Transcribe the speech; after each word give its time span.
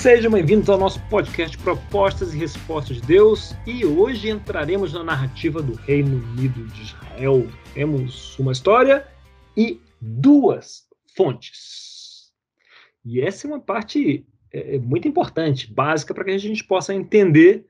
Sejam 0.00 0.32
bem-vindos 0.32 0.70
ao 0.70 0.78
nosso 0.78 0.98
podcast 1.10 1.58
Propostas 1.58 2.32
e 2.32 2.38
Respostas 2.38 2.96
de 2.96 3.06
Deus 3.06 3.54
e 3.66 3.84
hoje 3.84 4.30
entraremos 4.30 4.94
na 4.94 5.04
narrativa 5.04 5.60
do 5.60 5.74
Reino 5.74 6.16
Unido 6.16 6.66
de 6.68 6.84
Israel. 6.84 7.46
Temos 7.74 8.38
uma 8.38 8.50
história 8.50 9.06
e 9.54 9.78
duas 10.00 10.88
fontes. 11.14 12.32
E 13.04 13.20
essa 13.20 13.46
é 13.46 13.50
uma 13.50 13.60
parte 13.60 14.26
é, 14.50 14.78
muito 14.78 15.06
importante, 15.06 15.70
básica, 15.70 16.14
para 16.14 16.24
que 16.24 16.30
a 16.30 16.38
gente 16.38 16.64
possa 16.64 16.94
entender 16.94 17.66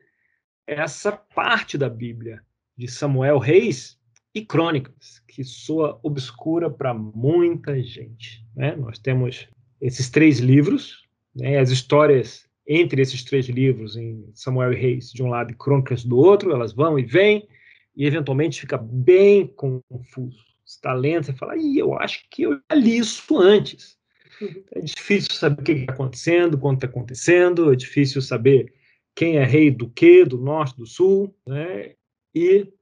essa 0.69 1.11
parte 1.11 1.77
da 1.77 1.89
Bíblia 1.89 2.45
de 2.77 2.87
Samuel, 2.87 3.39
Reis 3.39 3.99
e 4.33 4.47
Crônicas, 4.47 5.21
que 5.27 5.43
soa 5.43 5.99
obscura 6.01 6.71
para 6.71 6.95
muita 6.95 7.83
gente. 7.83 8.47
Né? 8.55 8.77
Nós 8.77 9.01
temos 9.01 9.49
esses 9.81 10.09
três 10.09 10.39
livros, 10.39 11.10
né, 11.35 11.59
as 11.59 11.71
histórias 11.71 12.49
entre 12.67 13.03
esses 13.03 13.25
três 13.25 13.49
livros, 13.49 13.97
em 13.97 14.31
Samuel 14.35 14.73
e 14.73 14.77
Reis 14.77 15.11
de 15.11 15.23
um 15.23 15.29
lado 15.29 15.51
e 15.51 15.57
Crônicas 15.57 16.05
do 16.05 16.17
outro, 16.17 16.53
elas 16.53 16.73
vão 16.73 16.99
e 16.99 17.05
vêm, 17.05 17.49
e 17.97 18.07
eventualmente 18.07 18.61
fica 18.61 18.79
bem 18.79 19.47
confuso. 19.47 20.39
Está 20.65 20.93
lendo, 20.93 21.27
você 21.27 21.33
fala, 21.33 21.57
Ih, 21.57 21.79
eu 21.79 21.99
acho 21.99 22.25
que 22.31 22.43
eu 22.43 22.61
li 22.73 22.99
isso 22.99 23.37
antes. 23.39 23.99
Uhum. 24.41 24.63
É 24.73 24.81
difícil 24.81 25.33
saber 25.33 25.61
o 25.61 25.65
que 25.65 25.73
está 25.73 25.93
acontecendo, 25.93 26.59
quando 26.59 26.77
está 26.77 26.87
acontecendo, 26.87 27.73
é 27.73 27.77
difícil 27.77 28.23
saber 28.23 28.73
quem 29.15 29.37
é 29.37 29.45
rei 29.45 29.71
do 29.71 29.91
que, 29.91 30.25
do 30.25 30.39
norte, 30.39 30.77
do 30.77 30.87
sul, 30.87 31.35
né? 31.47 31.95
E, 32.33 32.73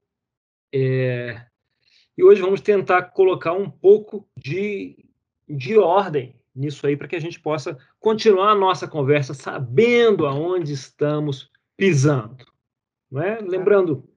é, 0.73 1.47
e 2.17 2.23
hoje 2.23 2.43
vamos 2.43 2.61
tentar 2.61 3.03
colocar 3.05 3.55
um 3.55 3.71
pouco 3.71 4.29
de, 4.37 5.05
de 5.49 5.79
ordem 5.79 6.37
nisso 6.55 6.87
aí 6.87 6.97
para 6.97 7.09
que 7.09 7.17
a 7.17 7.21
gente 7.21 7.41
possa 7.41 7.79
continuar 8.01 8.53
a 8.53 8.55
nossa 8.55 8.87
conversa 8.87 9.35
sabendo 9.35 10.27
aonde 10.27 10.73
estamos 10.73 11.51
pisando. 11.77 12.45
Não 13.11 13.23
é? 13.23 13.39
Lembrando, 13.41 14.09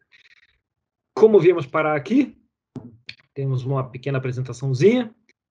como 1.14 1.40
viemos 1.40 1.66
parar 1.66 1.96
aqui, 1.96 2.38
temos 3.34 3.64
uma 3.64 3.90
pequena 3.90 4.18
apresentaçãozinha. 4.18 5.14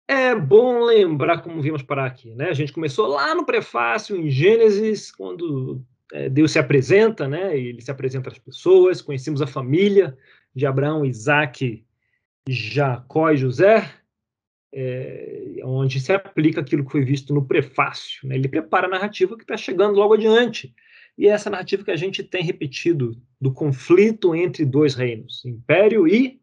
É 0.08 0.36
bom 0.36 0.84
lembrar 0.84 1.42
como 1.42 1.62
viemos 1.62 1.82
parar 1.82 2.06
aqui. 2.06 2.34
Né? 2.36 2.50
A 2.50 2.54
gente 2.54 2.72
começou 2.72 3.08
lá 3.08 3.34
no 3.34 3.46
prefácio, 3.46 4.16
em 4.16 4.30
Gênesis, 4.30 5.12
quando 5.12 5.82
é, 6.14 6.30
Deus 6.30 6.52
se 6.52 6.60
apresenta, 6.60 7.28
né? 7.28 7.58
ele 7.58 7.82
se 7.82 7.90
apresenta 7.90 8.30
às 8.30 8.38
pessoas, 8.38 9.02
conhecemos 9.02 9.42
a 9.42 9.48
família 9.48 10.16
de 10.54 10.66
Abraão, 10.66 11.04
Isaac, 11.04 11.84
Jacó 12.48 13.32
e 13.32 13.38
José, 13.38 13.92
é, 14.74 15.58
onde 15.64 16.00
se 16.00 16.12
aplica 16.12 16.62
aquilo 16.62 16.86
que 16.86 16.92
foi 16.92 17.04
visto 17.04 17.34
no 17.34 17.46
prefácio. 17.46 18.28
Né? 18.28 18.36
Ele 18.36 18.48
prepara 18.48 18.88
a 18.88 18.90
narrativa 18.90 19.38
que 19.38 19.44
está 19.44 19.56
chegando 19.56 19.96
logo 19.96 20.14
adiante. 20.14 20.74
E 21.18 21.28
é 21.28 21.32
essa 21.32 21.50
narrativa 21.50 21.84
que 21.84 21.92
a 21.92 21.96
gente 21.96 22.24
tem 22.24 22.44
repetido 22.44 23.16
do 23.40 23.54
conflito 23.54 24.36
entre 24.36 24.66
dois 24.66 24.96
reinos, 24.96 25.46
Império 25.46 26.08
e. 26.08 26.42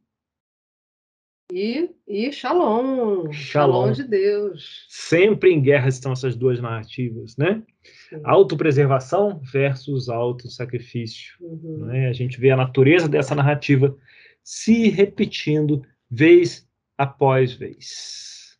E, 1.53 1.91
e 2.09 2.33
Shalom, 2.33 3.31
Shalom, 3.31 3.33
Shalom 3.33 3.93
de 3.93 4.05
Deus. 4.05 4.87
Sempre 4.89 5.53
em 5.53 5.61
guerra 5.61 5.89
estão 5.89 6.13
essas 6.13 6.35
duas 6.35 6.59
narrativas, 6.59 7.37
né? 7.37 7.63
Sim. 8.09 8.23
Autopreservação 8.25 9.39
versus 9.53 10.09
auto-sacrifício. 10.09 11.35
Uhum. 11.41 11.85
Né? 11.85 12.09
A 12.09 12.13
gente 12.15 12.41
vê 12.41 12.51
a 12.51 12.57
natureza 12.57 13.07
dessa 13.07 13.35
narrativa 13.35 13.95
se 14.43 14.89
repetindo 14.89 15.83
vez 16.11 16.67
após 17.03 17.53
vez. 17.53 18.59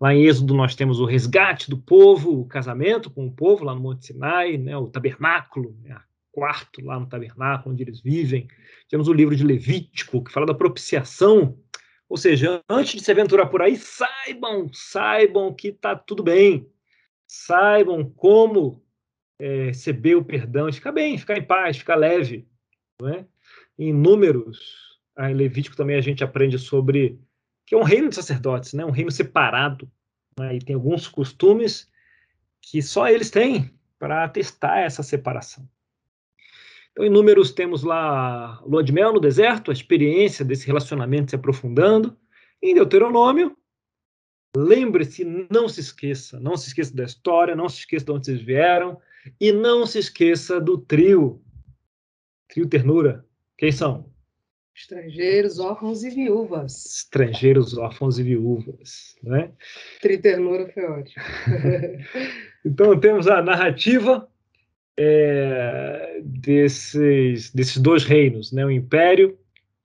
Lá 0.00 0.14
em 0.14 0.24
Êxodo 0.24 0.54
nós 0.54 0.74
temos 0.74 0.98
o 0.98 1.04
resgate 1.04 1.70
do 1.70 1.78
povo, 1.78 2.40
o 2.40 2.46
casamento 2.46 3.10
com 3.10 3.26
o 3.26 3.32
povo 3.32 3.64
lá 3.64 3.74
no 3.74 3.80
Monte 3.80 4.06
Sinai, 4.06 4.56
né, 4.56 4.76
o 4.76 4.88
tabernáculo, 4.88 5.76
né, 5.82 5.96
quarto 6.32 6.84
lá 6.84 6.98
no 6.98 7.06
tabernáculo 7.06 7.72
onde 7.72 7.84
eles 7.84 8.00
vivem. 8.00 8.48
Temos 8.88 9.06
o 9.06 9.12
livro 9.12 9.36
de 9.36 9.44
Levítico, 9.44 10.24
que 10.24 10.32
fala 10.32 10.46
da 10.46 10.54
propiciação, 10.54 11.56
ou 12.08 12.16
seja, 12.16 12.62
antes 12.68 12.94
de 12.94 13.04
se 13.04 13.10
aventurar 13.10 13.46
por 13.46 13.62
aí, 13.62 13.76
saibam, 13.76 14.68
saibam 14.72 15.54
que 15.54 15.68
está 15.68 15.94
tudo 15.94 16.22
bem, 16.22 16.66
saibam 17.26 18.04
como 18.04 18.82
é, 19.38 19.66
receber 19.66 20.14
o 20.14 20.24
perdão 20.24 20.68
e 20.68 20.72
ficar 20.72 20.92
bem, 20.92 21.16
ficar 21.16 21.36
em 21.36 21.44
paz, 21.44 21.76
ficar 21.76 21.96
leve. 21.96 22.46
Não 23.00 23.08
é? 23.08 23.26
Em 23.78 23.92
Números, 23.92 24.92
em 25.18 25.34
Levítico 25.34 25.76
também 25.76 25.96
a 25.96 26.00
gente 26.00 26.24
aprende 26.24 26.58
sobre 26.58 27.20
que 27.66 27.74
é 27.74 27.78
um 27.78 27.82
reino 27.82 28.08
de 28.08 28.14
sacerdotes, 28.14 28.72
né? 28.72 28.84
um 28.84 28.90
reino 28.90 29.10
separado. 29.10 29.90
Né? 30.38 30.56
E 30.56 30.58
tem 30.58 30.74
alguns 30.74 31.06
costumes 31.08 31.90
que 32.60 32.80
só 32.80 33.08
eles 33.08 33.30
têm 33.30 33.70
para 33.98 34.24
atestar 34.24 34.78
essa 34.78 35.02
separação. 35.02 35.68
Então, 36.92 37.04
em 37.04 37.10
números, 37.10 37.52
temos 37.52 37.82
lá 37.82 38.60
lua 38.66 38.84
de 38.84 38.92
mel 38.92 39.12
no 39.12 39.20
deserto, 39.20 39.70
a 39.70 39.74
experiência 39.74 40.44
desse 40.44 40.66
relacionamento 40.66 41.30
se 41.30 41.36
aprofundando. 41.36 42.16
Em 42.62 42.74
Deuteronômio, 42.74 43.56
lembre-se, 44.54 45.24
não 45.50 45.68
se 45.68 45.80
esqueça, 45.80 46.38
não 46.38 46.56
se 46.56 46.68
esqueça 46.68 46.94
da 46.94 47.04
história, 47.04 47.56
não 47.56 47.68
se 47.68 47.78
esqueça 47.78 48.04
de 48.04 48.12
onde 48.12 48.26
vocês 48.26 48.42
vieram, 48.42 49.00
e 49.40 49.52
não 49.52 49.86
se 49.86 49.98
esqueça 49.98 50.60
do 50.60 50.76
trio, 50.76 51.42
trio 52.48 52.68
ternura. 52.68 53.24
Quem 53.56 53.72
são? 53.72 54.11
Estrangeiros, 54.74 55.58
órfãos 55.58 56.02
e 56.02 56.10
viúvas. 56.10 56.86
Estrangeiros, 56.96 57.76
órfãos 57.76 58.18
e 58.18 58.22
viúvas, 58.22 59.16
né? 59.22 59.52
Triternura 60.00 60.68
foi 60.72 60.84
ótimo. 60.84 61.24
então 62.64 62.98
temos 62.98 63.28
a 63.28 63.42
narrativa 63.42 64.28
é, 64.96 66.20
desses, 66.24 67.52
desses 67.52 67.76
dois 67.78 68.04
reinos, 68.04 68.50
né? 68.50 68.64
O 68.64 68.70
Império 68.70 69.38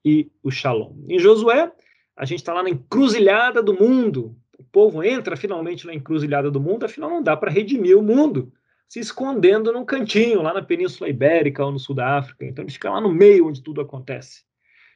e 0.06 0.32
o 0.42 0.50
Shalom. 0.50 0.94
Em 1.10 1.20
Josué, 1.20 1.72
a 2.16 2.26
gente 2.26 2.40
está 2.40 2.54
lá 2.54 2.64
na 2.64 2.70
encruzilhada 2.70 3.62
do 3.62 3.74
mundo. 3.74 4.36
O 4.58 4.64
povo 4.64 5.04
entra 5.04 5.36
finalmente 5.36 5.86
na 5.86 5.94
encruzilhada 5.94 6.50
do 6.50 6.62
mundo, 6.62 6.86
afinal 6.86 7.10
não 7.10 7.22
dá 7.22 7.36
para 7.36 7.52
redimir 7.52 7.98
o 7.98 8.02
mundo 8.02 8.54
se 8.88 9.00
escondendo 9.00 9.72
num 9.72 9.84
cantinho, 9.84 10.42
lá 10.42 10.54
na 10.54 10.62
Península 10.62 11.10
Ibérica 11.10 11.66
ou 11.66 11.72
no 11.72 11.80
Sul 11.80 11.96
da 11.96 12.18
África. 12.18 12.46
Então 12.46 12.64
eles 12.64 12.74
ficam 12.74 12.94
lá 12.94 13.02
no 13.02 13.14
meio 13.14 13.48
onde 13.48 13.62
tudo 13.62 13.82
acontece. 13.82 14.47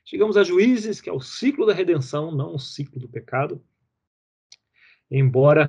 Chegamos 0.03 0.35
a 0.37 0.43
Juízes, 0.43 0.99
que 0.99 1.09
é 1.09 1.13
o 1.13 1.19
ciclo 1.21 1.65
da 1.65 1.73
redenção, 1.73 2.31
não 2.31 2.55
o 2.55 2.59
ciclo 2.59 2.99
do 2.99 3.07
pecado, 3.07 3.63
embora 5.09 5.67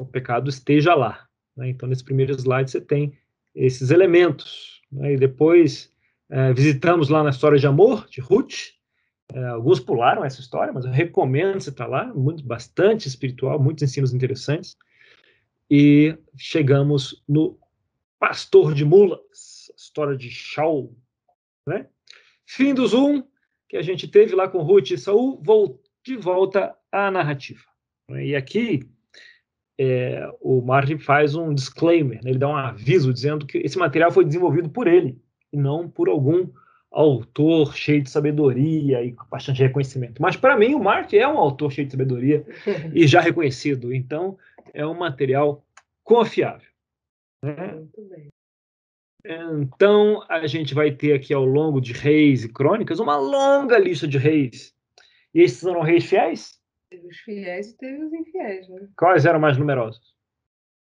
o 0.00 0.06
pecado 0.06 0.50
esteja 0.50 0.94
lá. 0.94 1.28
Né? 1.56 1.70
Então, 1.70 1.88
nesse 1.88 2.04
primeiro 2.04 2.32
slide, 2.32 2.70
você 2.70 2.80
tem 2.80 3.16
esses 3.54 3.90
elementos. 3.90 4.82
Né? 4.90 5.14
E 5.14 5.16
depois 5.16 5.90
é, 6.30 6.52
visitamos 6.52 7.08
lá 7.08 7.22
na 7.22 7.30
história 7.30 7.58
de 7.58 7.66
amor, 7.66 8.06
de 8.08 8.20
Ruth. 8.20 8.74
É, 9.32 9.46
alguns 9.46 9.80
pularam 9.80 10.24
essa 10.24 10.40
história, 10.40 10.72
mas 10.72 10.84
eu 10.84 10.90
recomendo 10.90 11.60
você 11.60 11.70
estar 11.70 11.86
lá, 11.86 12.12
muito, 12.12 12.44
bastante 12.44 13.08
espiritual, 13.08 13.58
muitos 13.58 13.82
ensinos 13.82 14.12
interessantes. 14.12 14.76
E 15.70 16.16
chegamos 16.36 17.22
no 17.26 17.58
Pastor 18.18 18.74
de 18.74 18.84
Mulas, 18.84 19.70
história 19.76 20.16
de 20.16 20.30
Shaul. 20.30 20.96
Né? 21.66 21.88
Fim 22.46 22.74
do 22.74 22.86
Zoom, 22.86 23.22
que 23.68 23.76
a 23.76 23.82
gente 23.82 24.08
teve 24.08 24.34
lá 24.34 24.48
com 24.48 24.62
Ruth 24.62 24.90
e 24.90 24.98
Saul, 24.98 25.40
de 26.04 26.16
volta 26.16 26.74
à 26.92 27.10
narrativa. 27.10 27.62
E 28.10 28.36
aqui 28.36 28.88
é, 29.78 30.28
o 30.40 30.60
Martin 30.60 30.98
faz 30.98 31.34
um 31.34 31.52
disclaimer, 31.52 32.22
né? 32.22 32.30
ele 32.30 32.38
dá 32.38 32.48
um 32.48 32.56
aviso 32.56 33.12
dizendo 33.12 33.46
que 33.46 33.58
esse 33.58 33.78
material 33.78 34.12
foi 34.12 34.24
desenvolvido 34.24 34.68
por 34.68 34.86
ele 34.86 35.18
e 35.52 35.56
não 35.56 35.88
por 35.88 36.08
algum 36.08 36.48
autor 36.90 37.74
cheio 37.74 38.02
de 38.02 38.10
sabedoria 38.10 39.02
e 39.02 39.12
com 39.12 39.26
bastante 39.26 39.60
reconhecimento. 39.60 40.22
Mas 40.22 40.36
para 40.36 40.56
mim 40.56 40.74
o 40.74 40.82
Martin 40.82 41.16
é 41.16 41.26
um 41.26 41.38
autor 41.38 41.72
cheio 41.72 41.86
de 41.86 41.92
sabedoria 41.92 42.46
e 42.94 43.06
já 43.06 43.20
reconhecido, 43.20 43.92
então 43.92 44.38
é 44.72 44.86
um 44.86 44.94
material 44.94 45.64
confiável. 46.04 46.68
Né? 47.42 47.72
Muito 47.72 48.02
bem. 48.08 48.28
Então, 49.26 50.22
a 50.28 50.46
gente 50.46 50.74
vai 50.74 50.92
ter 50.92 51.14
aqui 51.14 51.32
ao 51.32 51.44
longo 51.44 51.80
de 51.80 51.92
reis 51.92 52.44
e 52.44 52.52
crônicas 52.52 53.00
uma 53.00 53.16
longa 53.16 53.78
lista 53.78 54.06
de 54.06 54.18
reis. 54.18 54.74
E 55.34 55.40
esses 55.40 55.64
eram 55.64 55.80
reis 55.80 56.04
fiéis? 56.04 56.60
Teve 56.90 57.08
os 57.08 57.16
fiéis 57.18 57.70
e 57.70 57.76
teve 57.78 58.04
os 58.04 58.12
infiéis, 58.12 58.68
né? 58.68 58.88
Quais 58.96 59.24
eram 59.24 59.40
mais 59.40 59.56
numerosos? 59.56 60.14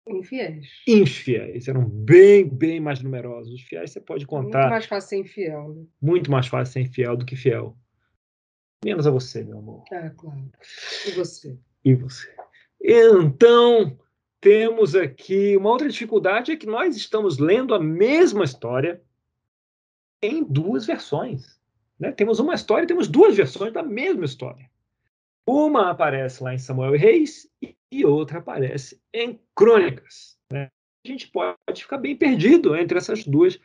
Infiéis. 0.07 0.67
Infiéis, 0.87 1.67
eram 1.67 1.87
bem, 1.87 2.47
bem 2.47 2.79
mais 2.79 3.01
numerosos. 3.01 3.53
Os 3.53 3.61
fiéis 3.61 3.91
você 3.91 3.99
pode 3.99 4.25
contar. 4.25 4.61
Muito 4.61 4.71
mais 4.71 4.85
fácil 4.85 5.09
ser 5.09 5.17
infiel. 5.17 5.73
Né? 5.73 5.85
Muito 6.01 6.31
mais 6.31 6.47
fácil 6.47 6.73
ser 6.73 6.81
infiel 6.81 7.17
do 7.17 7.25
que 7.25 7.35
fiel. 7.35 7.75
Menos 8.83 9.05
a 9.05 9.11
você, 9.11 9.43
meu 9.43 9.57
amor. 9.57 9.83
Ah, 9.91 10.09
claro. 10.11 10.49
E 11.07 11.11
você? 11.11 11.59
E 11.83 11.93
você. 11.95 12.33
Então, 12.81 13.99
temos 14.41 14.95
aqui 14.95 15.56
uma 15.57 15.69
outra 15.69 15.89
dificuldade 15.89 16.51
é 16.51 16.57
que 16.57 16.65
nós 16.65 16.95
estamos 16.95 17.38
lendo 17.38 17.74
a 17.74 17.80
mesma 17.80 18.44
história 18.44 19.01
em 20.21 20.44
duas 20.44 20.86
versões. 20.86 21.59
Né? 22.00 22.12
Temos 22.12 22.39
uma 22.39 22.56
história 22.56 22.86
e 22.86 22.88
temos 22.88 23.07
duas 23.07 23.36
versões 23.36 23.74
da 23.74 23.83
mesma 23.83 24.25
história. 24.25 24.69
Uma 25.47 25.89
aparece 25.89 26.44
lá 26.44 26.53
em 26.53 26.59
Samuel 26.59 26.95
e 26.95 26.97
Reis 26.97 27.50
e 27.91 28.06
outra 28.06 28.39
aparece 28.39 29.01
em 29.13 29.39
Crônicas. 29.56 30.38
Né? 30.51 30.69
gente 31.09 31.27
pode 31.27 31.81
ficar 31.81 31.97
bem 31.97 32.15
perdido 32.15 32.75
entre 32.75 32.97
essas 32.97 33.24
duas 33.24 33.59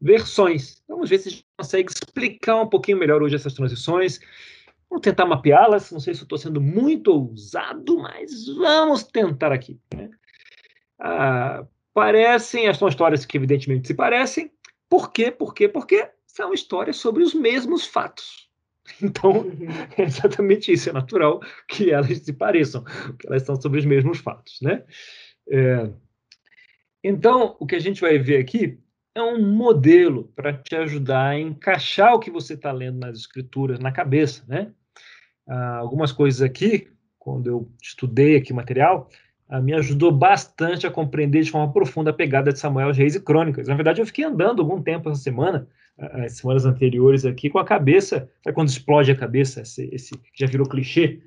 versões. 0.00 0.82
Vamos 0.88 1.10
ver 1.10 1.18
se 1.18 1.28
a 1.28 1.30
gente 1.32 1.44
consegue 1.58 1.90
explicar 1.90 2.62
um 2.62 2.68
pouquinho 2.68 2.98
melhor 2.98 3.22
hoje 3.22 3.34
essas 3.34 3.54
transições. 3.54 4.20
Vamos 4.94 5.02
tentar 5.02 5.26
mapeá-las. 5.26 5.90
Não 5.90 5.98
sei 5.98 6.14
se 6.14 6.22
estou 6.22 6.38
sendo 6.38 6.60
muito 6.60 7.08
ousado, 7.08 7.98
mas 7.98 8.46
vamos 8.46 9.02
tentar 9.02 9.50
aqui. 9.50 9.76
Né? 9.92 10.08
Ah, 11.00 11.66
parecem, 11.92 12.72
são 12.72 12.86
histórias 12.86 13.26
que 13.26 13.36
evidentemente 13.36 13.88
se 13.88 13.94
parecem. 13.94 14.52
Por 14.88 15.10
quê? 15.10 15.32
Por 15.32 15.52
quê? 15.52 15.68
Porque 15.68 16.08
são 16.28 16.54
histórias 16.54 16.96
sobre 16.96 17.24
os 17.24 17.34
mesmos 17.34 17.84
fatos. 17.84 18.44
Então, 19.02 19.38
uhum. 19.38 19.66
é 19.96 20.02
exatamente 20.02 20.70
isso, 20.70 20.90
é 20.90 20.92
natural 20.92 21.40
que 21.66 21.90
elas 21.90 22.18
se 22.18 22.32
pareçam, 22.34 22.84
porque 22.84 23.26
elas 23.26 23.42
são 23.42 23.58
sobre 23.58 23.78
os 23.78 23.86
mesmos 23.86 24.18
fatos, 24.18 24.60
né? 24.60 24.84
É, 25.48 25.90
então, 27.02 27.56
o 27.58 27.66
que 27.66 27.76
a 27.76 27.78
gente 27.78 28.02
vai 28.02 28.18
ver 28.18 28.36
aqui 28.36 28.78
é 29.14 29.22
um 29.22 29.42
modelo 29.42 30.30
para 30.36 30.52
te 30.52 30.76
ajudar 30.76 31.28
a 31.28 31.40
encaixar 31.40 32.12
o 32.12 32.20
que 32.20 32.30
você 32.30 32.52
está 32.52 32.70
lendo 32.72 32.98
nas 32.98 33.16
escrituras 33.20 33.78
na 33.78 33.90
cabeça, 33.90 34.44
né? 34.46 34.70
Ah, 35.46 35.76
algumas 35.76 36.12
coisas 36.12 36.42
aqui, 36.42 36.88
quando 37.18 37.48
eu 37.48 37.68
estudei 37.82 38.36
aqui 38.36 38.52
o 38.52 38.56
material, 38.56 39.08
ah, 39.48 39.60
me 39.60 39.74
ajudou 39.74 40.10
bastante 40.10 40.86
a 40.86 40.90
compreender 40.90 41.42
de 41.42 41.50
forma 41.50 41.72
profunda 41.72 42.10
a 42.10 42.14
pegada 42.14 42.52
de 42.52 42.58
Samuel, 42.58 42.92
Reis 42.92 43.14
e 43.14 43.20
Crônicas. 43.20 43.68
Na 43.68 43.74
verdade, 43.74 44.00
eu 44.00 44.06
fiquei 44.06 44.24
andando 44.24 44.62
algum 44.62 44.82
tempo 44.82 45.10
essa 45.10 45.20
semana, 45.20 45.68
as 45.98 46.38
semanas 46.38 46.64
anteriores 46.64 47.24
aqui, 47.24 47.48
com 47.50 47.58
a 47.58 47.64
cabeça, 47.64 48.30
sabe 48.42 48.54
quando 48.54 48.68
explode 48.68 49.10
a 49.10 49.16
cabeça, 49.16 49.62
esse, 49.62 49.88
esse 49.92 50.12
já 50.34 50.46
virou 50.46 50.68
clichê? 50.68 51.22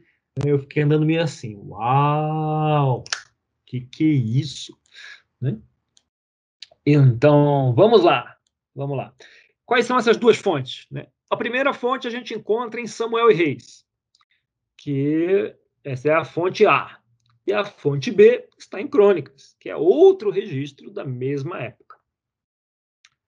Eu 0.45 0.59
fiquei 0.59 0.83
andando 0.83 1.05
meio 1.05 1.21
assim, 1.21 1.55
uau, 1.67 3.03
que 3.65 3.81
que 3.81 4.03
é 4.03 4.13
isso? 4.13 4.77
Né? 5.39 5.57
Então, 6.85 7.73
vamos 7.75 8.03
lá, 8.03 8.35
vamos 8.75 8.97
lá. 8.97 9.13
Quais 9.65 9.85
são 9.85 9.97
essas 9.97 10.17
duas 10.17 10.37
fontes? 10.37 10.85
Né? 10.91 11.07
A 11.29 11.35
primeira 11.35 11.73
fonte 11.73 12.07
a 12.07 12.11
gente 12.11 12.33
encontra 12.33 12.79
em 12.79 12.87
Samuel 12.87 13.31
e 13.31 13.33
Reis, 13.33 13.85
que 14.77 15.55
essa 15.83 16.09
é 16.09 16.13
a 16.13 16.23
fonte 16.23 16.65
A. 16.65 16.99
E 17.45 17.53
a 17.53 17.63
fonte 17.63 18.11
B 18.11 18.47
está 18.57 18.79
em 18.81 18.87
Crônicas, 18.87 19.55
que 19.59 19.69
é 19.69 19.75
outro 19.75 20.29
registro 20.29 20.91
da 20.91 21.05
mesma 21.05 21.59
época. 21.59 21.95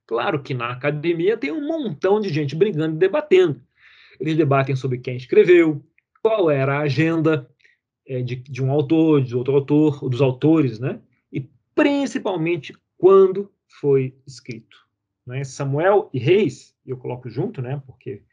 Claro 0.05 0.41
que 0.41 0.53
na 0.53 0.71
academia 0.71 1.37
tem 1.37 1.51
um 1.51 1.65
montão 1.65 2.19
de 2.19 2.29
gente 2.29 2.55
brigando 2.55 2.95
e 2.95 2.99
debatendo. 2.99 3.61
Eles 4.19 4.35
debatem 4.35 4.75
sobre 4.75 4.97
quem 4.97 5.15
escreveu, 5.15 5.81
qual 6.21 6.51
era 6.51 6.77
a 6.77 6.81
agenda 6.81 7.49
é, 8.05 8.21
de, 8.21 8.35
de 8.35 8.63
um 8.63 8.71
autor, 8.71 9.21
de 9.21 9.35
outro 9.35 9.55
autor, 9.55 10.09
dos 10.09 10.21
autores, 10.21 10.79
né? 10.79 10.99
E 11.31 11.47
principalmente 11.73 12.73
quando 12.97 13.49
foi 13.79 14.17
escrito. 14.27 14.77
Né? 15.25 15.43
Samuel 15.43 16.09
e 16.11 16.19
Reis, 16.19 16.75
eu 16.85 16.97
coloco 16.97 17.29
junto, 17.29 17.61
né? 17.61 17.81
Porque 17.85 18.23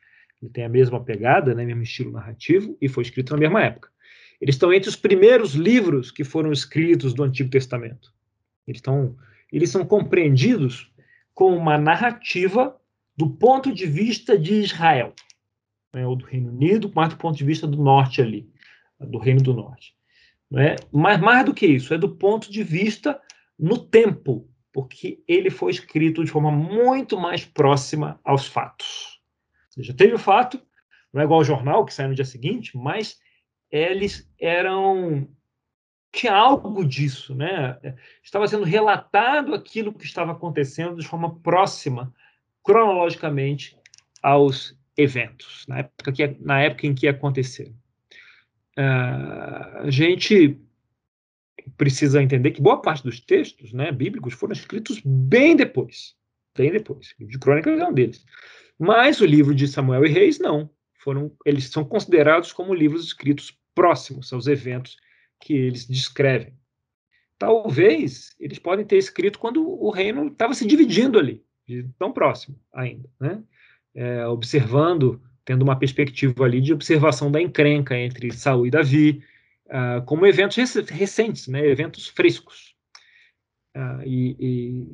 ele 0.41 0.50
tem 0.50 0.65
a 0.65 0.69
mesma 0.69 1.03
pegada, 1.03 1.55
né? 1.55 1.65
Mesmo 1.65 1.83
estilo 1.83 2.12
narrativo 2.12 2.77
e 2.81 2.88
foi 2.88 3.03
escrito 3.03 3.33
na 3.33 3.38
mesma 3.38 3.62
época. 3.62 3.91
Eles 4.41 4.55
estão 4.55 4.73
entre 4.73 4.88
os 4.88 4.97
primeiros 4.97 5.55
livros 5.55 6.11
que 6.11 6.25
foram 6.25 6.53
escritos 6.53 7.15
do 7.15 7.23
Antigo 7.23 7.50
Testamento. 7.50 8.12
Eles, 8.67 8.79
estão, 8.79 9.17
eles 9.50 9.71
são 9.71 9.85
compreendidos 9.85 10.93
com 11.35 11.56
uma 11.56 11.79
narrativa 11.79 12.79
do 13.17 13.31
ponto 13.31 13.73
de 13.73 13.87
vista 13.87 14.38
de 14.38 14.55
Israel, 14.55 15.15
né? 15.94 16.06
ou 16.06 16.15
do 16.15 16.27
Reino 16.27 16.50
Unido, 16.50 16.93
mas 16.94 17.09
do 17.11 17.17
ponto 17.17 17.37
de 17.37 17.44
vista 17.44 17.67
do 17.67 17.82
norte 17.82 18.21
ali, 18.21 18.49
do 19.00 19.19
Reino 19.19 19.43
do 19.43 19.55
Norte. 19.55 19.94
Né? 20.50 20.77
Mas 20.93 21.19
mais 21.19 21.44
do 21.44 21.55
que 21.55 21.67
isso, 21.67 21.94
é 21.94 21.99
do 21.99 22.15
ponto 22.15 22.50
de 22.50 22.62
vista 22.62 23.19
no 23.59 23.79
tempo, 23.79 24.49
porque 24.73 25.23
ele 25.27 25.49
foi 25.49 25.71
escrito 25.71 26.23
de 26.23 26.31
forma 26.31 26.50
muito 26.50 27.19
mais 27.19 27.44
próxima 27.44 28.21
aos 28.23 28.47
fatos. 28.47 29.16
Seja, 29.76 29.94
teve 29.94 30.14
o 30.14 30.19
fato, 30.19 30.61
não 31.12 31.20
é 31.20 31.25
igual 31.25 31.40
ao 31.40 31.44
jornal 31.44 31.84
que 31.84 31.93
sai 31.93 32.08
no 32.08 32.14
dia 32.14 32.25
seguinte, 32.25 32.76
mas 32.76 33.19
eles 33.70 34.28
eram 34.40 35.28
tinha 36.12 36.32
algo 36.32 36.82
disso, 36.82 37.34
né? 37.34 37.78
Estava 38.23 38.49
sendo 38.49 38.64
relatado 38.64 39.55
aquilo 39.55 39.93
que 39.93 40.06
estava 40.06 40.32
acontecendo 40.32 40.96
de 40.96 41.06
forma 41.06 41.38
próxima, 41.40 42.12
cronologicamente, 42.64 43.78
aos 44.23 44.76
eventos, 44.96 45.67
na 45.69 45.81
época, 45.81 46.12
que, 46.12 46.26
na 46.40 46.62
época 46.62 46.87
em 46.87 46.94
que 46.94 47.06
aconteceram. 47.06 47.75
Uh, 48.79 49.84
a 49.84 49.90
gente 49.90 50.58
precisa 51.76 52.22
entender 52.22 52.50
que 52.52 52.62
boa 52.62 52.81
parte 52.81 53.02
dos 53.02 53.20
textos 53.20 53.72
né, 53.72 53.93
bíblicos 53.93 54.34
foram 54.34 54.52
escritos 54.52 55.00
bem 55.05 55.55
depois. 55.55 56.17
Bem 56.56 56.72
depois. 56.72 57.11
O 57.11 57.14
livro 57.20 57.32
de 57.32 57.38
Crônicas 57.38 57.79
é 57.79 57.87
um 57.87 57.93
deles. 57.93 58.25
Mas 58.78 59.20
o 59.20 59.26
livro 59.26 59.55
de 59.55 59.67
Samuel 59.67 60.05
e 60.05 60.08
Reis, 60.08 60.38
não. 60.38 60.70
Foram, 60.99 61.32
eles 61.44 61.69
são 61.69 61.84
considerados 61.84 62.52
como 62.52 62.75
livros 62.75 63.05
escritos 63.05 63.56
próximos 63.75 64.32
aos 64.32 64.46
eventos 64.46 64.96
que 65.40 65.55
eles 65.55 65.87
descrevem. 65.87 66.55
Talvez 67.38 68.34
eles 68.40 68.58
podem 68.58 68.84
ter 68.84 68.96
escrito 68.96 69.38
quando 69.38 69.62
o 69.69 69.90
reino 69.90 70.28
estava 70.28 70.55
se 70.55 70.67
dividindo 70.67 71.19
ali, 71.19 71.44
tão 71.99 72.12
próximo 72.12 72.58
ainda, 72.73 73.08
né? 73.20 73.43
É, 73.94 74.26
observando, 74.26 75.22
tendo 75.44 75.62
uma 75.62 75.79
perspectiva 75.79 76.44
ali 76.44 76.61
de 76.61 76.72
observação 76.72 77.31
da 77.31 77.40
encrenca 77.40 77.96
entre 77.96 78.32
Saul 78.32 78.67
e 78.67 78.70
Davi, 78.70 79.22
uh, 79.67 80.05
como 80.05 80.26
eventos 80.26 80.56
recentes, 80.90 81.49
né, 81.49 81.67
eventos 81.67 82.08
frescos. 82.08 82.75
Uh, 83.75 84.02
e, 84.05 84.37
e 84.38 84.87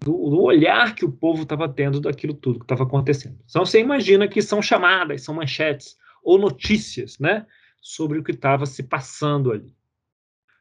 do, 0.00 0.30
do, 0.30 0.42
olhar 0.42 0.94
que 0.94 1.04
o 1.04 1.12
povo 1.12 1.42
estava 1.42 1.68
tendo 1.68 2.00
daquilo 2.00 2.34
tudo 2.34 2.58
que 2.58 2.64
estava 2.64 2.84
acontecendo. 2.84 3.38
Então 3.48 3.64
você 3.64 3.80
imagina 3.80 4.28
que 4.28 4.42
são 4.42 4.60
chamadas, 4.60 5.22
são 5.22 5.34
manchetes 5.34 5.96
ou 6.22 6.38
notícias, 6.38 7.18
né, 7.18 7.46
sobre 7.80 8.18
o 8.18 8.24
que 8.24 8.32
estava 8.32 8.66
se 8.66 8.82
passando 8.82 9.52
ali. 9.52 9.74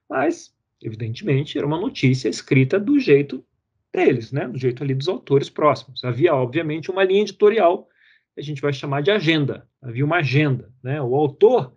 Mas, 0.07 0.55
evidentemente, 0.81 1.57
era 1.57 1.65
uma 1.65 1.79
notícia 1.79 2.29
escrita 2.29 2.79
do 2.79 2.99
jeito 2.99 3.43
deles, 3.91 4.31
né, 4.31 4.47
do 4.47 4.59
jeito 4.59 4.83
ali 4.83 4.93
dos 4.93 5.07
autores 5.07 5.49
próximos. 5.49 6.03
Havia, 6.03 6.35
obviamente, 6.35 6.91
uma 6.91 7.03
linha 7.03 7.21
editorial 7.21 7.89
que 8.35 8.41
a 8.41 8.43
gente 8.43 8.61
vai 8.61 8.73
chamar 8.73 9.01
de 9.01 9.09
agenda. 9.09 9.67
Havia 9.81 10.05
uma 10.05 10.17
agenda, 10.17 10.71
né? 10.83 11.01
O 11.01 11.15
autor 11.15 11.73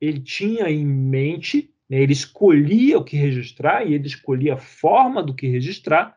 ele 0.00 0.20
tinha 0.20 0.70
em 0.70 0.86
mente, 0.86 1.70
né, 1.88 2.00
ele 2.00 2.12
escolhia 2.12 2.98
o 2.98 3.04
que 3.04 3.16
registrar 3.16 3.86
e 3.86 3.94
ele 3.94 4.06
escolhia 4.06 4.54
a 4.54 4.58
forma 4.58 5.22
do 5.22 5.34
que 5.34 5.46
registrar 5.46 6.15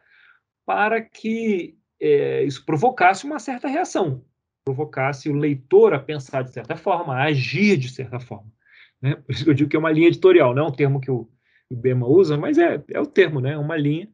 para 0.69 1.01
que 1.01 1.75
é, 1.99 2.43
isso 2.43 2.63
provocasse 2.63 3.25
uma 3.25 3.39
certa 3.39 3.67
reação, 3.67 4.23
provocasse 4.63 5.27
o 5.27 5.33
leitor 5.33 5.95
a 5.95 5.99
pensar 5.99 6.43
de 6.43 6.53
certa 6.53 6.75
forma, 6.75 7.15
a 7.15 7.23
agir 7.23 7.75
de 7.75 7.89
certa 7.89 8.19
forma. 8.19 8.53
Né? 9.01 9.15
Por 9.15 9.33
isso 9.33 9.43
que 9.43 9.49
eu 9.49 9.55
digo 9.55 9.67
que 9.67 9.75
é 9.75 9.79
uma 9.79 9.91
linha 9.91 10.09
editorial, 10.09 10.53
não 10.53 10.65
é 10.65 10.67
um 10.67 10.71
termo 10.71 11.01
que 11.01 11.09
o, 11.09 11.27
Bema 11.71 12.05
usa, 12.05 12.37
mas 12.37 12.59
é, 12.59 12.83
é 12.91 13.01
o 13.01 13.05
termo, 13.07 13.41
né? 13.41 13.53
é 13.53 13.57
uma 13.57 13.75
linha 13.75 14.07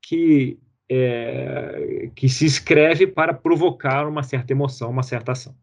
que, 0.00 0.58
é, 0.88 2.10
que 2.16 2.26
se 2.26 2.46
escreve 2.46 3.06
para 3.06 3.34
provocar 3.34 4.08
uma 4.08 4.22
certa 4.22 4.54
emoção, 4.54 4.88
uma 4.88 5.02
certa 5.02 5.32
ação. 5.32 5.54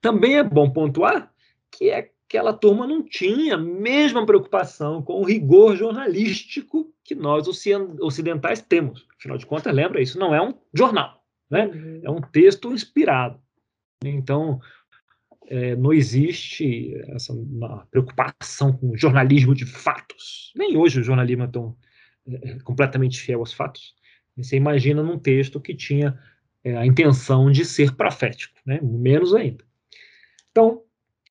Também 0.00 0.38
é 0.38 0.42
bom 0.42 0.68
pontuar 0.68 1.32
que 1.70 1.88
é 1.88 2.10
aquela 2.26 2.52
turma 2.52 2.84
não 2.84 3.00
tinha 3.00 3.54
a 3.54 3.58
mesma 3.58 4.26
preocupação 4.26 5.00
com 5.02 5.20
o 5.20 5.24
rigor 5.24 5.76
jornalístico 5.76 6.92
que 7.04 7.14
nós 7.14 7.46
ocidentais 7.46 8.62
temos. 8.62 9.06
Afinal 9.18 9.36
de 9.36 9.46
contas, 9.46 9.74
lembra, 9.74 10.00
isso 10.00 10.18
não 10.18 10.34
é 10.34 10.42
um 10.42 10.54
jornal, 10.72 11.22
né? 11.50 11.66
Uhum. 11.66 12.00
é 12.02 12.10
um 12.10 12.20
texto 12.20 12.72
inspirado. 12.72 13.38
Então, 14.02 14.60
é, 15.46 15.76
não 15.76 15.92
existe 15.92 16.94
essa 17.08 17.34
preocupação 17.90 18.72
com 18.72 18.90
o 18.90 18.96
jornalismo 18.96 19.54
de 19.54 19.66
fatos. 19.66 20.52
Nem 20.56 20.76
hoje 20.76 21.00
o 21.00 21.04
jornalismo 21.04 21.44
é 21.44 21.48
tão 21.48 21.76
é, 22.26 22.58
completamente 22.60 23.20
fiel 23.20 23.40
aos 23.40 23.52
fatos. 23.52 23.94
Você 24.36 24.56
imagina 24.56 25.02
num 25.02 25.18
texto 25.18 25.60
que 25.60 25.74
tinha 25.74 26.18
é, 26.64 26.76
a 26.76 26.86
intenção 26.86 27.50
de 27.50 27.64
ser 27.64 27.94
profético, 27.94 28.58
né? 28.64 28.80
menos 28.82 29.34
ainda. 29.34 29.62
Então, 30.50 30.82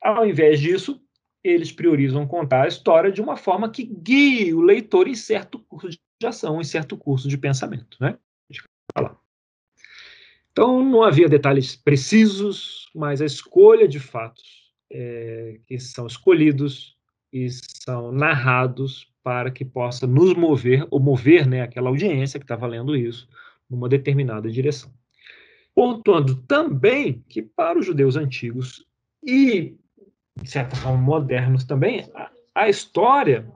ao 0.02 0.26
invés 0.26 0.60
disso, 0.60 1.03
eles 1.44 1.72
priorizam 1.72 2.26
contar 2.26 2.64
a 2.64 2.68
história 2.68 3.12
de 3.12 3.22
uma 3.22 3.36
forma 3.36 3.70
que 3.70 3.84
guie 3.84 4.54
o 4.54 4.62
leitor 4.62 5.08
em 5.08 5.16
certo 5.16 5.60
curso 5.60 5.90
de 5.90 6.28
ação, 6.28 6.62
em 6.62 6.64
certo 6.64 6.96
curso 6.96 7.28
de 7.28 7.38
pensamento. 7.38 7.98
Né? 8.00 8.18
Então, 10.52 10.86
não 10.86 11.02
havia 11.02 11.28
detalhes 11.28 11.76
precisos, 11.76 12.88
mas 12.94 13.22
a 13.22 13.26
escolha 13.26 13.88
de 13.88 14.00
fatos 14.00 14.72
é, 14.92 15.60
que 15.66 15.80
são 15.80 16.06
escolhidos 16.06 16.96
e 17.32 17.50
são 17.50 18.12
narrados 18.12 19.12
para 19.24 19.50
que 19.50 19.66
possa 19.66 20.06
nos 20.06 20.36
mover, 20.36 20.86
ou 20.92 21.00
mover 21.00 21.48
né, 21.48 21.62
aquela 21.62 21.90
audiência 21.90 22.40
que 22.40 22.44
estava 22.44 22.68
lendo 22.68 22.96
isso, 22.96 23.28
numa 23.68 23.90
determinada 23.90 24.52
direção. 24.52 24.94
Pontuando 25.74 26.36
também 26.44 27.24
que, 27.28 27.42
para 27.42 27.80
os 27.80 27.86
judeus 27.86 28.16
antigos 28.16 28.86
e 29.26 29.76
de 30.42 30.50
certa 30.50 30.76
forma, 30.76 30.98
modernos 30.98 31.64
também, 31.64 32.10
a, 32.16 32.32
a 32.56 32.70
história 32.70 33.48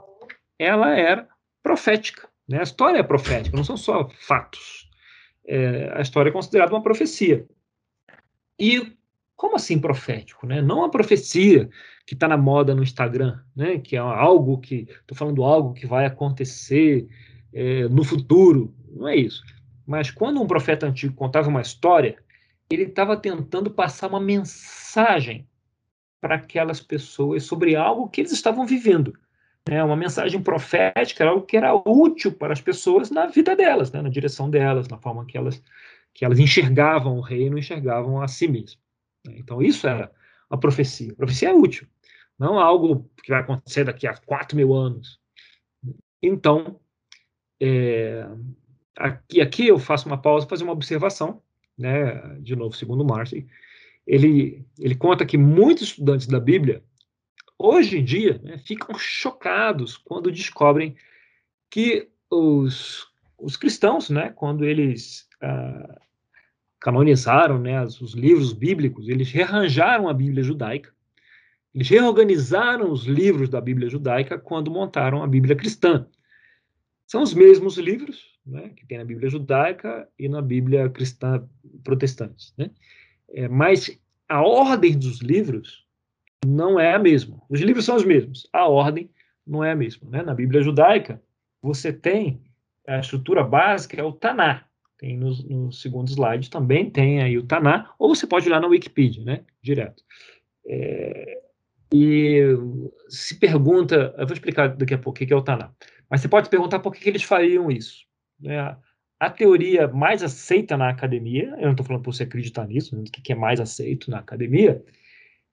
ela 0.59 0.97
era 0.97 1.27
profética. 1.61 2.27
Né? 2.47 2.59
A 2.59 2.63
história 2.63 2.99
é 2.99 3.03
profética, 3.03 3.55
não 3.55 3.63
são 3.63 3.77
só 3.77 4.09
fatos. 4.09 4.89
É, 5.45 5.91
a 5.93 6.01
história 6.01 6.29
é 6.29 6.33
considerada 6.33 6.73
uma 6.73 6.83
profecia. 6.83 7.45
E 8.59 8.93
como 9.35 9.55
assim 9.55 9.79
profético? 9.79 10.47
Né? 10.47 10.61
Não 10.61 10.83
a 10.83 10.89
profecia 10.89 11.69
que 12.05 12.13
está 12.13 12.27
na 12.27 12.37
moda 12.37 12.73
no 12.73 12.83
Instagram, 12.83 13.39
né? 13.55 13.77
que 13.79 13.95
é 13.95 13.99
algo 13.99 14.59
que. 14.59 14.87
Estou 15.01 15.15
falando 15.17 15.43
algo 15.43 15.73
que 15.73 15.85
vai 15.85 16.05
acontecer 16.05 17.07
é, 17.53 17.87
no 17.87 18.03
futuro. 18.03 18.73
Não 18.89 19.07
é 19.07 19.15
isso. 19.15 19.43
Mas 19.85 20.09
quando 20.09 20.41
um 20.41 20.47
profeta 20.47 20.87
antigo 20.87 21.13
contava 21.13 21.47
uma 21.47 21.61
história, 21.61 22.17
ele 22.69 22.83
estava 22.83 23.15
tentando 23.15 23.71
passar 23.71 24.07
uma 24.07 24.19
mensagem 24.19 25.47
para 26.19 26.35
aquelas 26.35 26.79
pessoas 26.81 27.43
sobre 27.43 27.75
algo 27.75 28.09
que 28.09 28.21
eles 28.21 28.31
estavam 28.31 28.65
vivendo. 28.65 29.13
Né? 29.67 29.83
Uma 29.83 29.95
mensagem 29.95 30.41
profética 30.41 31.25
algo 31.25 31.45
que 31.45 31.57
era 31.57 31.75
útil 31.75 32.31
para 32.31 32.53
as 32.53 32.61
pessoas 32.61 33.11
na 33.11 33.27
vida 33.27 33.55
delas, 33.55 33.91
né? 33.91 34.01
na 34.01 34.09
direção 34.09 34.49
delas, 34.49 34.87
na 34.87 34.97
forma 34.97 35.25
que 35.25 35.37
elas, 35.37 35.61
que 36.13 36.23
elas 36.23 36.39
enxergavam 36.39 37.17
o 37.17 37.21
reino, 37.21 37.57
enxergavam 37.57 38.21
a 38.21 38.27
si 38.27 38.47
mesmas. 38.47 38.79
Né? 39.25 39.35
Então, 39.37 39.61
isso 39.61 39.87
era 39.87 40.11
a 40.49 40.57
profecia. 40.57 41.11
A 41.11 41.15
profecia 41.15 41.49
é 41.49 41.53
útil, 41.53 41.87
não 42.39 42.59
algo 42.59 43.09
que 43.23 43.31
vai 43.31 43.41
acontecer 43.41 43.83
daqui 43.83 44.07
a 44.07 44.15
4 44.15 44.55
mil 44.55 44.73
anos. 44.73 45.19
Então, 46.21 46.79
é, 47.59 48.27
aqui, 48.95 49.41
aqui 49.41 49.67
eu 49.67 49.79
faço 49.79 50.07
uma 50.07 50.21
pausa 50.21 50.45
para 50.45 50.55
fazer 50.55 50.63
uma 50.63 50.73
observação, 50.73 51.41
né, 51.77 52.37
de 52.39 52.55
novo, 52.55 52.75
segundo 52.75 53.05
Martin, 53.05 53.47
ele, 54.07 54.65
ele 54.79 54.95
conta 54.95 55.25
que 55.25 55.37
muitos 55.37 55.89
estudantes 55.89 56.27
da 56.27 56.39
Bíblia, 56.39 56.81
hoje 57.59 57.99
em 57.99 58.03
dia, 58.03 58.39
né, 58.41 58.57
ficam 58.57 58.97
chocados 58.97 59.97
quando 59.97 60.31
descobrem 60.31 60.95
que 61.69 62.07
os, 62.31 63.05
os 63.37 63.57
cristãos, 63.57 64.09
né, 64.09 64.29
quando 64.29 64.63
eles 64.63 65.27
ah, 65.41 65.99
canonizaram 66.79 67.59
né, 67.59 67.83
os 67.83 68.13
livros 68.13 68.53
bíblicos, 68.53 69.09
eles 69.09 69.29
rearranjaram 69.29 70.07
a 70.07 70.13
Bíblia 70.13 70.41
judaica, 70.41 70.95
eles 71.75 71.89
reorganizaram 71.89 72.89
os 72.89 73.05
livros 73.05 73.49
da 73.49 73.59
Bíblia 73.59 73.89
judaica 73.89 74.39
quando 74.39 74.71
montaram 74.71 75.21
a 75.21 75.27
Bíblia 75.27 75.55
cristã. 75.55 76.07
São 77.05 77.21
os 77.21 77.33
mesmos 77.33 77.77
livros 77.77 78.37
né, 78.45 78.69
que 78.69 78.85
tem 78.85 78.97
na 78.97 79.05
Bíblia 79.05 79.29
judaica 79.29 80.07
e 80.17 80.29
na 80.29 80.41
Bíblia 80.41 80.89
cristã 80.89 81.47
protestante. 81.83 82.53
Né? 82.57 82.71
É, 83.29 83.47
mas 83.47 83.99
a 84.27 84.41
ordem 84.41 84.97
dos 84.97 85.21
livros 85.21 85.85
não 86.45 86.79
é 86.79 86.93
a 86.93 86.99
mesma. 86.99 87.41
Os 87.49 87.59
livros 87.61 87.85
são 87.85 87.95
os 87.95 88.05
mesmos, 88.05 88.47
a 88.53 88.67
ordem 88.67 89.09
não 89.45 89.63
é 89.63 89.71
a 89.71 89.75
mesma. 89.75 90.09
Né? 90.09 90.21
Na 90.23 90.33
Bíblia 90.33 90.61
judaica, 90.61 91.21
você 91.61 91.91
tem 91.91 92.41
a 92.87 92.99
estrutura 92.99 93.43
básica, 93.43 93.99
é 93.99 94.03
o 94.03 94.13
Taná. 94.13 94.65
Tem 94.97 95.15
no, 95.17 95.31
no, 95.43 95.71
segundo 95.71 96.09
slide 96.09 96.49
também 96.49 96.89
tem 96.89 97.21
aí 97.21 97.37
o 97.37 97.45
Taná, 97.45 97.93
ou 97.99 98.15
você 98.15 98.25
pode 98.25 98.47
olhar 98.47 98.59
na 98.59 98.67
Wikipedia, 98.67 99.23
né? 99.23 99.41
Direto. 99.61 100.03
É, 100.65 101.41
e 101.93 102.41
se 103.07 103.39
pergunta, 103.39 104.13
eu 104.17 104.25
vou 104.25 104.33
explicar 104.33 104.75
daqui 104.75 104.93
a 104.93 104.97
pouco 104.97 105.23
o 105.23 105.27
que 105.27 105.31
é 105.31 105.35
o 105.35 105.41
Taná, 105.41 105.71
mas 106.09 106.21
você 106.21 106.27
pode 106.27 106.49
perguntar 106.49 106.79
por 106.79 106.91
que, 106.93 106.99
que 106.99 107.09
eles 107.09 107.23
fariam 107.23 107.69
isso. 107.69 108.05
Né? 108.39 108.75
A 109.19 109.29
teoria 109.29 109.87
mais 109.87 110.21
aceita 110.21 110.77
na 110.77 110.89
academia, 110.89 111.45
eu 111.57 111.63
não 111.63 111.71
estou 111.71 111.85
falando 111.85 112.03
para 112.03 112.11
você 112.11 112.23
acreditar 112.23 112.67
nisso, 112.67 112.95
né, 112.95 113.01
o 113.01 113.11
que 113.11 113.31
é 113.31 113.35
mais 113.35 113.59
aceito 113.59 114.11
na 114.11 114.19
academia, 114.19 114.83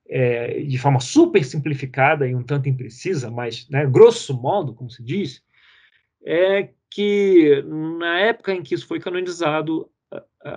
é, 0.06 0.61
de 0.61 0.76
forma 0.78 1.00
super 1.00 1.42
simplificada 1.42 2.28
e 2.28 2.35
um 2.35 2.42
tanto 2.42 2.68
imprecisa, 2.68 3.30
mas 3.30 3.68
né, 3.71 3.87
grosso 3.87 4.38
modo, 4.38 4.75
como 4.75 4.90
se 4.90 5.02
diz, 5.02 5.42
é 6.23 6.68
que 6.90 7.62
na 7.62 8.21
época 8.21 8.52
em 8.52 8.62
que 8.62 8.75
isso 8.75 8.87
foi 8.87 9.00
canonizado, 9.00 9.90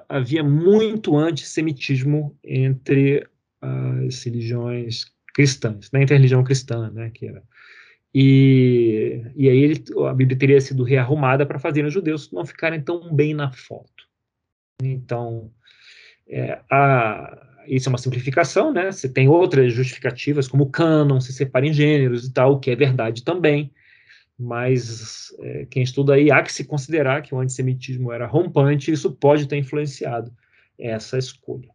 havia 0.10 0.44
muito 0.44 1.18
antissemitismo 1.18 2.38
entre 2.44 3.26
as 3.62 4.24
religiões 4.24 5.06
cristãs, 5.34 5.90
na 5.92 6.00
né, 6.00 6.04
interreligião 6.04 6.44
cristã, 6.44 6.92
né, 6.92 7.10
que 7.10 7.26
era 7.28 7.42
e, 8.20 9.22
e 9.36 9.48
aí 9.48 9.60
ele, 9.60 9.84
a 10.10 10.12
Bíblia 10.12 10.36
teria 10.36 10.60
sido 10.60 10.84
rearrumada 10.84 11.46
para 11.46 11.60
fazer 11.60 11.86
os 11.86 11.94
judeus 11.94 12.32
não 12.32 12.44
ficarem 12.44 12.82
tão 12.82 13.14
bem 13.14 13.32
na 13.32 13.52
foto. 13.52 14.08
Então, 14.82 15.52
é, 16.28 16.60
a, 16.68 17.64
isso 17.68 17.88
é 17.88 17.92
uma 17.92 18.00
simplificação, 18.00 18.74
né? 18.74 18.92
Você 18.92 19.08
tem 19.08 19.28
outras 19.28 19.72
justificativas, 19.72 20.48
como 20.48 20.64
o 20.64 20.70
cânon 20.72 21.22
se 21.22 21.32
separa 21.32 21.68
em 21.68 21.72
gêneros 21.72 22.26
e 22.26 22.34
tal, 22.34 22.60
que 22.60 22.72
é 22.72 22.76
verdade 22.76 23.24
também. 23.24 23.72
Mas 24.36 25.28
é, 25.40 25.68
quem 25.70 25.84
estuda 25.84 26.16
aí 26.16 26.32
há 26.32 26.42
que 26.42 26.52
se 26.52 26.66
considerar 26.66 27.22
que 27.22 27.36
o 27.36 27.40
antissemitismo 27.40 28.12
era 28.12 28.26
rompante, 28.26 28.90
e 28.90 28.96
isso 28.96 29.12
pode 29.12 29.48
ter 29.48 29.58
influenciado 29.58 30.34
essa 30.80 31.20
escolha. 31.20 31.70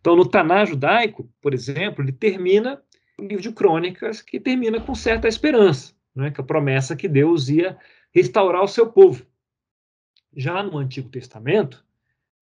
Então, 0.00 0.16
no 0.16 0.26
Taná 0.26 0.64
judaico, 0.64 1.30
por 1.42 1.52
exemplo, 1.52 2.02
ele 2.02 2.12
termina 2.12 2.80
livro 3.18 3.42
de 3.42 3.52
crônicas 3.52 4.20
que 4.20 4.38
termina 4.38 4.80
com 4.80 4.94
certa 4.94 5.28
esperança, 5.28 5.94
né, 6.14 6.30
com 6.30 6.42
a 6.42 6.44
promessa 6.44 6.96
que 6.96 7.08
Deus 7.08 7.48
ia 7.48 7.76
restaurar 8.12 8.62
o 8.62 8.68
seu 8.68 8.90
povo. 8.90 9.26
Já 10.34 10.62
no 10.62 10.78
Antigo 10.78 11.08
Testamento, 11.08 11.84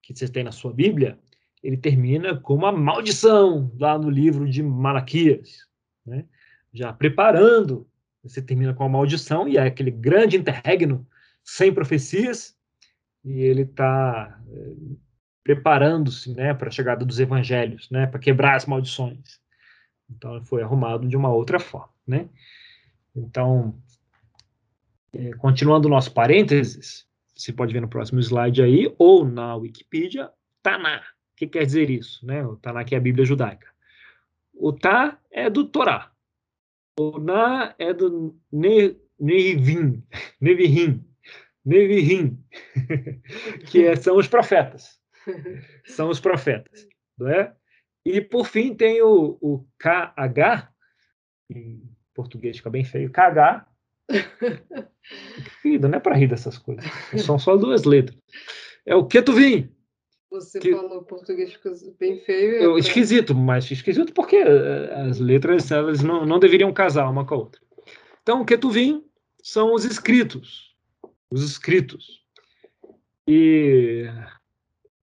que 0.01 0.13
você 0.13 0.27
tem 0.27 0.43
na 0.43 0.51
sua 0.51 0.73
Bíblia, 0.73 1.17
ele 1.63 1.77
termina 1.77 2.37
com 2.37 2.53
uma 2.53 2.71
maldição 2.71 3.71
lá 3.79 3.97
no 3.97 4.09
livro 4.09 4.47
de 4.47 4.61
Malaquias, 4.61 5.67
né? 6.05 6.25
já 6.73 6.91
preparando, 6.93 7.87
você 8.21 8.41
termina 8.41 8.73
com 8.73 8.83
a 8.83 8.89
maldição 8.89 9.47
e 9.47 9.57
é 9.57 9.63
aquele 9.63 9.91
grande 9.91 10.35
interregno 10.37 11.07
sem 11.43 11.73
profecias, 11.73 12.55
e 13.23 13.41
ele 13.41 13.61
está 13.61 14.39
eh, 14.51 14.95
preparando-se 15.43 16.33
né, 16.33 16.53
para 16.53 16.67
a 16.67 16.71
chegada 16.71 17.05
dos 17.05 17.19
evangelhos, 17.19 17.89
né, 17.89 18.05
para 18.07 18.19
quebrar 18.19 18.55
as 18.55 18.65
maldições. 18.65 19.39
Então, 20.09 20.41
foi 20.43 20.61
arrumado 20.61 21.07
de 21.07 21.17
uma 21.17 21.31
outra 21.31 21.59
forma, 21.59 21.93
né? 22.05 22.29
Então, 23.15 23.75
é, 25.13 25.31
continuando 25.33 25.87
o 25.87 25.91
nosso 25.91 26.11
parênteses, 26.13 27.07
você 27.35 27.51
pode 27.51 27.73
ver 27.73 27.81
no 27.81 27.87
próximo 27.87 28.19
slide 28.19 28.61
aí, 28.61 28.93
ou 28.97 29.25
na 29.25 29.55
Wikipedia, 29.55 30.29
Taná. 30.61 30.99
O 30.99 31.35
que 31.37 31.47
quer 31.47 31.65
dizer 31.65 31.89
isso? 31.89 32.25
Né? 32.25 32.45
O 32.45 32.55
Taná 32.55 32.83
que 32.83 32.95
é 32.95 32.97
a 32.97 33.01
Bíblia 33.01 33.25
judaica. 33.25 33.67
O 34.53 34.71
Tá 34.71 35.19
é 35.29 35.49
do 35.49 35.65
Torá. 35.65 36.11
O 36.97 37.19
Na 37.19 37.75
é 37.77 37.93
do 37.93 38.37
ne, 38.51 38.95
Nevim, 39.19 40.03
Nevihim, 40.39 41.05
Nevihim, 41.63 42.43
que 43.67 43.85
é, 43.85 43.95
são 43.95 44.17
os 44.17 44.27
profetas. 44.27 44.99
São 45.85 46.09
os 46.09 46.19
profetas, 46.19 46.87
não 47.17 47.27
é? 47.27 47.51
E, 48.05 48.21
por 48.21 48.45
fim, 48.45 48.75
tem 48.75 49.01
o, 49.01 49.37
o 49.41 49.65
KH, 49.79 50.69
em 51.49 51.81
português 52.13 52.57
fica 52.57 52.69
bem 52.69 52.83
feio, 52.83 53.11
KH. 53.11 53.65
Querido, 55.61 55.87
não 55.89 55.97
é 55.97 55.99
para 55.99 56.15
rir 56.15 56.27
dessas 56.27 56.57
coisas. 56.57 56.85
São 57.17 57.39
só 57.39 57.57
duas 57.57 57.83
letras. 57.83 58.17
É 58.85 58.95
o 58.95 59.05
Ketuvim. 59.05 59.71
Você 60.29 60.59
que, 60.59 60.71
falou 60.71 61.03
português 61.03 61.53
fica 61.53 61.71
bem 61.99 62.19
feio. 62.19 62.55
Eu, 62.55 62.77
Esquisito, 62.77 63.33
mas 63.33 63.69
esquisito 63.71 64.13
porque 64.13 64.35
eh, 64.35 64.93
as 65.07 65.19
letras 65.19 65.71
elas 65.71 66.03
não, 66.03 66.25
não 66.25 66.39
deveriam 66.39 66.73
casar 66.73 67.09
uma 67.09 67.25
com 67.25 67.33
a 67.33 67.37
outra. 67.37 67.61
Então, 68.21 68.41
o 68.41 68.45
Ketuvim 68.45 69.03
são 69.41 69.73
os 69.73 69.85
escritos. 69.85 70.75
Os 71.31 71.43
escritos. 71.43 72.23
E 73.27 74.05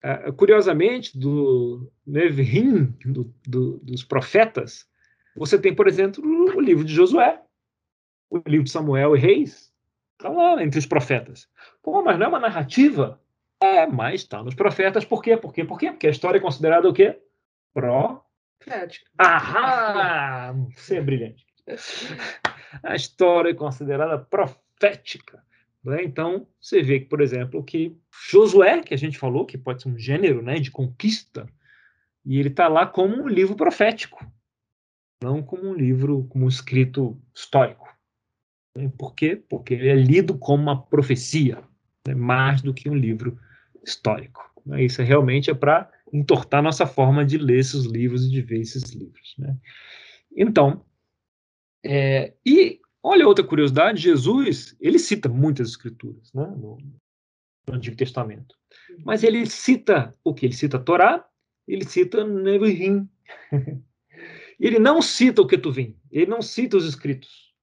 Uh, 0.03 0.33
curiosamente, 0.33 1.17
do 1.17 1.91
Nevrim, 2.05 2.97
do, 3.05 3.33
do, 3.47 3.77
dos 3.77 4.03
profetas, 4.03 4.87
você 5.35 5.59
tem, 5.59 5.75
por 5.75 5.87
exemplo, 5.87 6.23
o 6.23 6.59
livro 6.59 6.83
de 6.83 6.93
Josué, 6.93 7.39
o 8.29 8.37
livro 8.47 8.63
de 8.63 8.71
Samuel 8.71 9.15
e 9.15 9.19
Reis, 9.19 9.71
está 10.17 10.29
lá 10.29 10.61
entre 10.63 10.79
os 10.79 10.85
profetas. 10.85 11.47
Pô, 11.83 12.01
mas 12.01 12.17
não 12.17 12.25
é 12.25 12.29
uma 12.29 12.39
narrativa? 12.39 13.21
É, 13.61 13.85
mas 13.85 14.21
está 14.21 14.43
nos 14.43 14.55
profetas. 14.55 15.05
Por 15.05 15.21
quê? 15.21 15.37
Por 15.37 15.53
quê? 15.53 15.63
Por 15.63 15.77
quê? 15.77 15.91
Porque 15.91 16.07
a 16.07 16.11
história 16.11 16.39
é 16.39 16.41
considerada 16.41 16.89
o 16.89 16.93
quê? 16.93 17.19
Profética. 17.73 19.05
Ahá! 19.17 20.53
Você 20.75 20.97
é 20.97 21.01
brilhante. 21.01 21.45
A 22.83 22.95
história 22.95 23.51
é 23.51 23.53
considerada 23.53 24.17
profética. 24.17 25.43
Né? 25.83 26.03
Então, 26.03 26.47
você 26.59 26.81
vê 26.81 26.99
que, 26.99 27.05
por 27.07 27.21
exemplo, 27.21 27.63
que 27.63 27.97
Josué, 28.29 28.81
que 28.81 28.93
a 28.93 28.97
gente 28.97 29.17
falou, 29.17 29.45
que 29.45 29.57
pode 29.57 29.81
ser 29.81 29.89
um 29.89 29.97
gênero 29.97 30.41
né, 30.41 30.55
de 30.55 30.69
conquista, 30.69 31.47
e 32.25 32.39
ele 32.39 32.49
está 32.49 32.67
lá 32.67 32.85
como 32.85 33.15
um 33.15 33.27
livro 33.27 33.55
profético, 33.55 34.25
não 35.23 35.41
como 35.41 35.69
um 35.69 35.73
livro, 35.73 36.25
como 36.29 36.45
um 36.45 36.49
escrito 36.49 37.19
histórico. 37.33 37.87
Né? 38.77 38.91
Por 38.97 39.15
quê? 39.15 39.35
Porque 39.35 39.73
ele 39.73 39.89
é 39.89 39.95
lido 39.95 40.37
como 40.37 40.63
uma 40.63 40.81
profecia, 40.81 41.63
né, 42.07 42.13
mais 42.13 42.61
do 42.61 42.73
que 42.73 42.89
um 42.89 42.95
livro 42.95 43.39
histórico. 43.83 44.51
Né? 44.65 44.83
Isso 44.83 45.01
realmente 45.01 45.49
é 45.49 45.53
para 45.53 45.91
entortar 46.13 46.61
nossa 46.61 46.85
forma 46.85 47.25
de 47.25 47.37
ler 47.37 47.59
esses 47.59 47.85
livros 47.85 48.25
e 48.25 48.29
de 48.29 48.41
ver 48.41 48.59
esses 48.59 48.83
livros. 48.91 49.33
Né? 49.37 49.57
Então, 50.35 50.85
é, 51.83 52.33
e 52.45 52.80
olha 53.03 53.27
outra 53.27 53.45
curiosidade, 53.45 54.01
Jesus, 54.01 54.75
ele 54.79 54.99
cita 54.99 55.27
muitas 55.27 55.69
escrituras, 55.69 56.31
né, 56.33 56.45
no, 56.45 56.77
no 57.67 57.75
Antigo 57.75 57.95
Testamento. 57.95 58.55
Mas 59.05 59.23
ele 59.23 59.45
cita 59.45 60.15
o 60.23 60.33
que? 60.33 60.45
Ele 60.45 60.53
cita 60.53 60.77
a 60.77 60.79
Torá, 60.81 61.25
ele 61.67 61.85
cita 61.85 62.23
Nevi'im. 62.23 63.09
ele 64.59 64.79
não 64.79 65.01
cita 65.01 65.41
o 65.41 65.47
Ketuvim, 65.47 65.97
ele 66.11 66.27
não 66.27 66.41
cita 66.41 66.77
os 66.77 66.85
escritos 66.85 67.53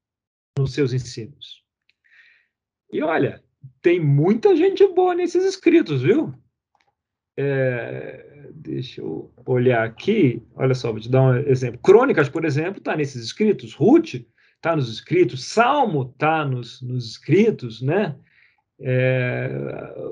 nos 0.59 0.73
seus 0.73 0.93
ensinos. 0.93 1.63
E 2.93 3.03
olha, 3.03 3.43
tem 3.83 4.01
muita 4.01 4.57
gente 4.57 4.87
boa 4.89 5.15
nesses 5.15 5.45
escritos, 5.45 6.03
viu? 6.03 6.35
É, 7.37 8.51
deixa 8.53 9.01
eu 9.01 9.33
olhar 9.47 9.85
aqui. 9.85 10.43
Olha 10.57 10.75
só, 10.75 10.91
vou 10.91 11.01
te 11.01 11.09
dar 11.09 11.23
um 11.23 11.37
exemplo. 11.37 11.79
Crônicas, 11.81 12.29
por 12.29 12.45
exemplo, 12.45 12.79
está 12.79 12.97
nesses 12.97 13.23
escritos. 13.23 13.75
Ruth 13.75 14.15
está 14.59 14.77
nos 14.77 14.89
escritos. 14.93 15.45
Salmo 15.45 16.11
está 16.13 16.45
nos, 16.45 16.83
nos 16.83 17.11
escritos, 17.11 17.81
né? 17.81 18.17
É, 18.81 19.49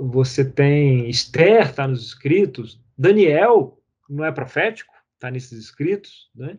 você 0.00 0.44
tem 0.44 1.08
Esther 1.08 1.68
está 1.68 1.86
nos 1.86 2.06
escritos. 2.06 2.80
Daniel 2.96 3.80
não 4.08 4.24
é 4.24 4.32
profético, 4.32 4.94
está 5.14 5.30
nesses 5.30 5.58
escritos, 5.58 6.30
né? 6.34 6.58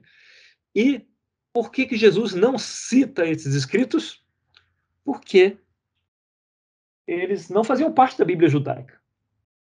E 0.76 1.06
por 1.52 1.72
que 1.72 1.86
que 1.86 1.98
Jesus 1.98 2.34
não 2.34 2.58
cita 2.58 3.26
esses 3.26 3.56
escritos? 3.56 4.24
Porque 5.04 5.58
eles 7.08 7.50
não 7.50 7.64
faziam 7.64 7.92
parte 7.92 8.18
da 8.18 8.26
Bíblia 8.26 8.50
judaica 8.50 9.00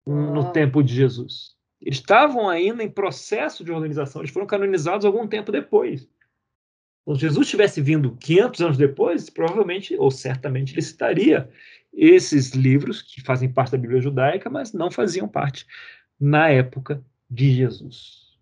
no 0.04 0.40
ah. 0.40 0.50
tempo 0.50 0.82
de 0.82 0.94
Jesus. 0.94 1.56
Estavam 1.80 2.48
ainda 2.48 2.82
em 2.82 2.90
processo 2.90 3.62
de 3.62 3.70
organização, 3.70 4.22
eles 4.22 4.32
foram 4.32 4.46
canonizados 4.46 5.04
algum 5.04 5.28
tempo 5.28 5.52
depois. 5.52 6.08
Se 7.14 7.20
Jesus 7.20 7.48
tivesse 7.48 7.80
vindo 7.80 8.16
500 8.16 8.60
anos 8.60 8.76
depois, 8.76 9.30
provavelmente, 9.30 9.96
ou 9.96 10.10
certamente, 10.10 10.74
ele 10.74 10.82
citaria 10.82 11.50
esses 11.92 12.50
livros 12.50 13.00
que 13.00 13.22
fazem 13.22 13.50
parte 13.50 13.72
da 13.72 13.78
Bíblia 13.78 14.00
judaica, 14.00 14.50
mas 14.50 14.72
não 14.72 14.90
faziam 14.90 15.26
parte 15.26 15.66
na 16.20 16.48
época 16.50 17.02
de 17.30 17.50
Jesus. 17.54 18.38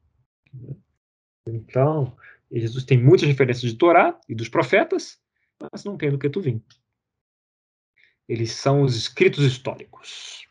Então, 1.47 2.17
Jesus 2.51 2.85
tem 2.85 3.03
muitas 3.03 3.29
referências 3.29 3.71
de 3.71 3.79
Torá 3.79 4.19
e 4.29 4.35
dos 4.35 4.49
profetas, 4.49 5.19
mas 5.61 5.85
não 5.85 5.97
tem 5.97 6.11
do 6.11 6.19
que 6.19 6.29
tu 6.29 6.41
vim. 6.41 6.63
Eles 8.29 8.53
são 8.53 8.83
os 8.83 8.97
escritos 8.97 9.45
históricos. 9.45 10.47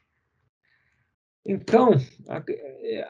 Então, 1.46 1.92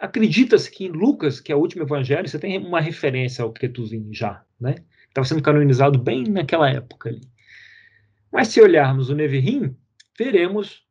acredita-se 0.02 0.70
que 0.70 0.86
em 0.86 0.90
Lucas, 0.90 1.40
que 1.40 1.52
é 1.52 1.56
o 1.56 1.60
último 1.60 1.84
evangelho, 1.84 2.28
você 2.28 2.40
tem 2.40 2.58
uma 2.58 2.82
referência 2.82 3.44
ao 3.44 3.54
Ketuvim 3.54 4.12
já, 4.12 4.44
né? 4.60 4.76
Estava 5.16 5.28
sendo 5.30 5.42
canonizado 5.42 5.98
bem 5.98 6.26
naquela 6.26 6.70
época 6.70 7.08
ali. 7.08 7.22
Mas 8.30 8.50
se 8.50 8.60
olharmos 8.60 9.10
o 9.10 9.16
Nevi'im, 9.16 9.74
veremos, 10.20 10.86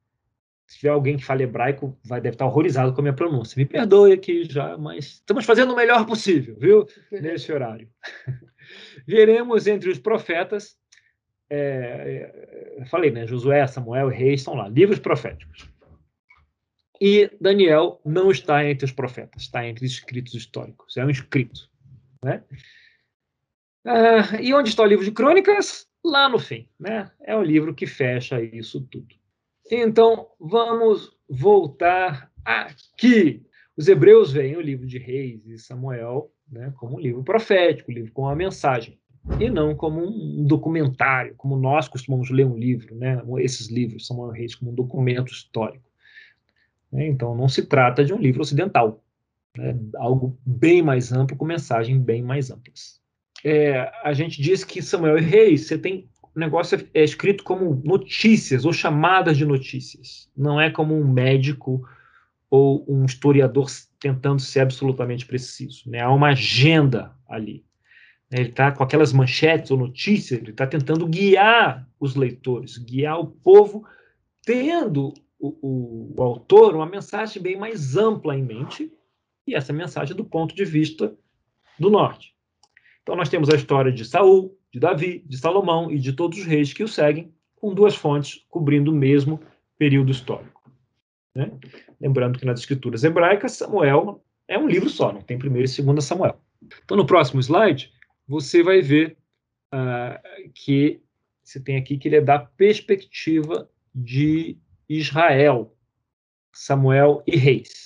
se 0.66 0.78
tiver 0.78 0.88
alguém 0.88 1.18
que 1.18 1.24
fala 1.24 1.42
hebraico, 1.42 1.94
vai 2.02 2.22
deve 2.22 2.36
estar 2.36 2.46
horrorizado 2.46 2.94
com 2.94 3.02
a 3.02 3.02
minha 3.02 3.12
pronúncia. 3.12 3.58
Me 3.58 3.66
perdoe 3.66 4.14
aqui 4.14 4.44
já, 4.44 4.78
mas 4.78 5.04
estamos 5.16 5.44
fazendo 5.44 5.74
o 5.74 5.76
melhor 5.76 6.06
possível, 6.06 6.56
viu? 6.58 6.86
Nesse 7.12 7.52
horário. 7.52 7.86
veremos 9.06 9.66
entre 9.66 9.90
os 9.90 9.98
profetas, 9.98 10.78
é, 11.50 12.78
é, 12.78 12.84
falei, 12.86 13.10
né? 13.10 13.26
Josué, 13.26 13.66
Samuel 13.66 14.10
e 14.10 14.14
Reis 14.14 14.40
estão 14.40 14.54
lá, 14.54 14.68
livros 14.68 14.98
proféticos. 14.98 15.68
E 16.98 17.30
Daniel 17.38 18.00
não 18.06 18.30
está 18.30 18.64
entre 18.64 18.86
os 18.86 18.92
profetas, 18.92 19.42
está 19.42 19.68
entre 19.68 19.84
os 19.84 19.92
escritos 19.92 20.32
históricos. 20.32 20.96
É 20.96 21.04
um 21.04 21.10
escrito. 21.10 21.68
Né? 22.22 22.42
Ah, 23.84 24.40
e 24.40 24.54
onde 24.54 24.70
está 24.70 24.82
o 24.82 24.86
livro 24.86 25.04
de 25.04 25.12
crônicas? 25.12 25.86
Lá 26.04 26.28
no 26.28 26.38
fim. 26.38 26.68
Né? 26.78 27.10
É 27.22 27.36
o 27.36 27.42
livro 27.42 27.74
que 27.74 27.86
fecha 27.86 28.40
isso 28.42 28.80
tudo. 28.90 29.14
Então, 29.70 30.28
vamos 30.38 31.16
voltar 31.28 32.30
aqui. 32.44 33.42
Os 33.76 33.88
hebreus 33.88 34.32
veem 34.32 34.56
o 34.56 34.60
livro 34.60 34.86
de 34.86 34.98
Reis 34.98 35.46
e 35.46 35.58
Samuel 35.58 36.30
né, 36.50 36.72
como 36.76 36.96
um 36.96 37.00
livro 37.00 37.22
profético, 37.22 37.90
um 37.90 37.94
livro 37.94 38.12
com 38.12 38.22
uma 38.22 38.36
mensagem, 38.36 38.98
e 39.40 39.48
não 39.48 39.74
como 39.74 40.04
um 40.04 40.44
documentário, 40.44 41.34
como 41.36 41.56
nós 41.56 41.88
costumamos 41.88 42.30
ler 42.30 42.46
um 42.46 42.56
livro, 42.56 42.94
né, 42.94 43.22
esses 43.38 43.68
livros, 43.68 44.06
Samuel 44.06 44.30
Reis, 44.30 44.54
como 44.54 44.70
um 44.70 44.74
documento 44.74 45.32
histórico. 45.32 45.90
Né? 46.92 47.08
Então, 47.08 47.34
não 47.34 47.48
se 47.48 47.66
trata 47.66 48.04
de 48.04 48.12
um 48.12 48.18
livro 48.18 48.42
ocidental, 48.42 49.02
né? 49.56 49.76
algo 49.96 50.38
bem 50.44 50.82
mais 50.82 51.12
amplo, 51.12 51.36
com 51.36 51.44
mensagens 51.44 51.98
bem 51.98 52.22
mais 52.22 52.50
amplas. 52.50 53.00
É, 53.44 53.92
a 54.02 54.14
gente 54.14 54.40
diz 54.40 54.64
que 54.64 54.80
Samuel 54.80 55.18
Reis, 55.18 55.66
você 55.66 55.76
tem 55.76 56.08
o 56.34 56.40
negócio 56.40 56.88
é, 56.94 57.04
escrito 57.04 57.44
como 57.44 57.80
notícias 57.84 58.64
ou 58.64 58.72
chamadas 58.72 59.36
de 59.36 59.44
notícias. 59.44 60.30
Não 60.36 60.58
é 60.60 60.70
como 60.70 60.98
um 60.98 61.06
médico 61.06 61.86
ou 62.50 62.84
um 62.88 63.04
historiador 63.04 63.66
tentando 64.00 64.40
ser 64.40 64.60
absolutamente 64.60 65.26
preciso. 65.26 65.88
Né? 65.90 66.00
Há 66.00 66.10
uma 66.10 66.28
agenda 66.28 67.14
ali. 67.28 67.64
Ele 68.30 68.48
está 68.48 68.72
com 68.72 68.82
aquelas 68.82 69.12
manchetes 69.12 69.70
ou 69.70 69.76
notícias, 69.76 70.40
ele 70.40 70.50
está 70.50 70.66
tentando 70.66 71.06
guiar 71.06 71.86
os 72.00 72.16
leitores, 72.16 72.78
guiar 72.78 73.20
o 73.20 73.26
povo, 73.26 73.86
tendo 74.44 75.14
o, 75.38 76.14
o, 76.16 76.22
autor 76.22 76.74
uma 76.74 76.86
mensagem 76.86 77.40
bem 77.40 77.56
mais 77.56 77.96
ampla 77.96 78.36
em 78.36 78.42
mente, 78.42 78.90
e 79.46 79.54
essa 79.54 79.72
mensagem 79.72 80.16
do 80.16 80.24
ponto 80.24 80.54
de 80.54 80.64
vista 80.64 81.14
do 81.78 81.90
norte. 81.90 82.33
Então 83.04 83.14
nós 83.14 83.28
temos 83.28 83.50
a 83.50 83.54
história 83.54 83.92
de 83.92 84.02
Saul, 84.02 84.58
de 84.72 84.80
Davi, 84.80 85.22
de 85.26 85.36
Salomão 85.36 85.92
e 85.92 85.98
de 85.98 86.14
todos 86.14 86.38
os 86.38 86.46
reis 86.46 86.72
que 86.72 86.82
o 86.82 86.88
seguem, 86.88 87.32
com 87.54 87.74
duas 87.74 87.94
fontes 87.94 88.44
cobrindo 88.48 88.90
o 88.90 88.94
mesmo 88.94 89.40
período 89.78 90.10
histórico. 90.10 90.62
Né? 91.34 91.52
Lembrando 92.00 92.38
que 92.38 92.46
nas 92.46 92.60
escrituras 92.60 93.04
hebraicas, 93.04 93.52
Samuel 93.52 94.24
é 94.48 94.58
um 94.58 94.66
livro 94.66 94.88
só, 94.88 95.12
não 95.12 95.20
tem 95.20 95.38
primeiro 95.38 95.66
e 95.66 95.68
segundo 95.68 96.00
Samuel. 96.00 96.40
Então 96.82 96.96
no 96.96 97.06
próximo 97.06 97.40
slide, 97.40 97.92
você 98.26 98.62
vai 98.62 98.80
ver 98.80 99.18
uh, 99.74 100.50
que 100.54 101.02
você 101.42 101.60
tem 101.60 101.76
aqui 101.76 101.98
que 101.98 102.08
ele 102.08 102.16
é 102.16 102.20
da 102.22 102.38
perspectiva 102.38 103.68
de 103.94 104.56
Israel, 104.88 105.76
Samuel 106.54 107.22
e 107.26 107.36
Reis. 107.36 107.83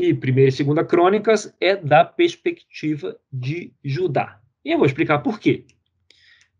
E 0.00 0.14
primeira 0.14 0.48
e 0.48 0.52
segunda 0.52 0.84
crônicas 0.84 1.52
é 1.60 1.74
da 1.74 2.04
perspectiva 2.04 3.18
de 3.32 3.72
Judá. 3.84 4.40
E 4.64 4.70
eu 4.70 4.78
vou 4.78 4.86
explicar 4.86 5.18
por 5.18 5.40
quê. 5.40 5.64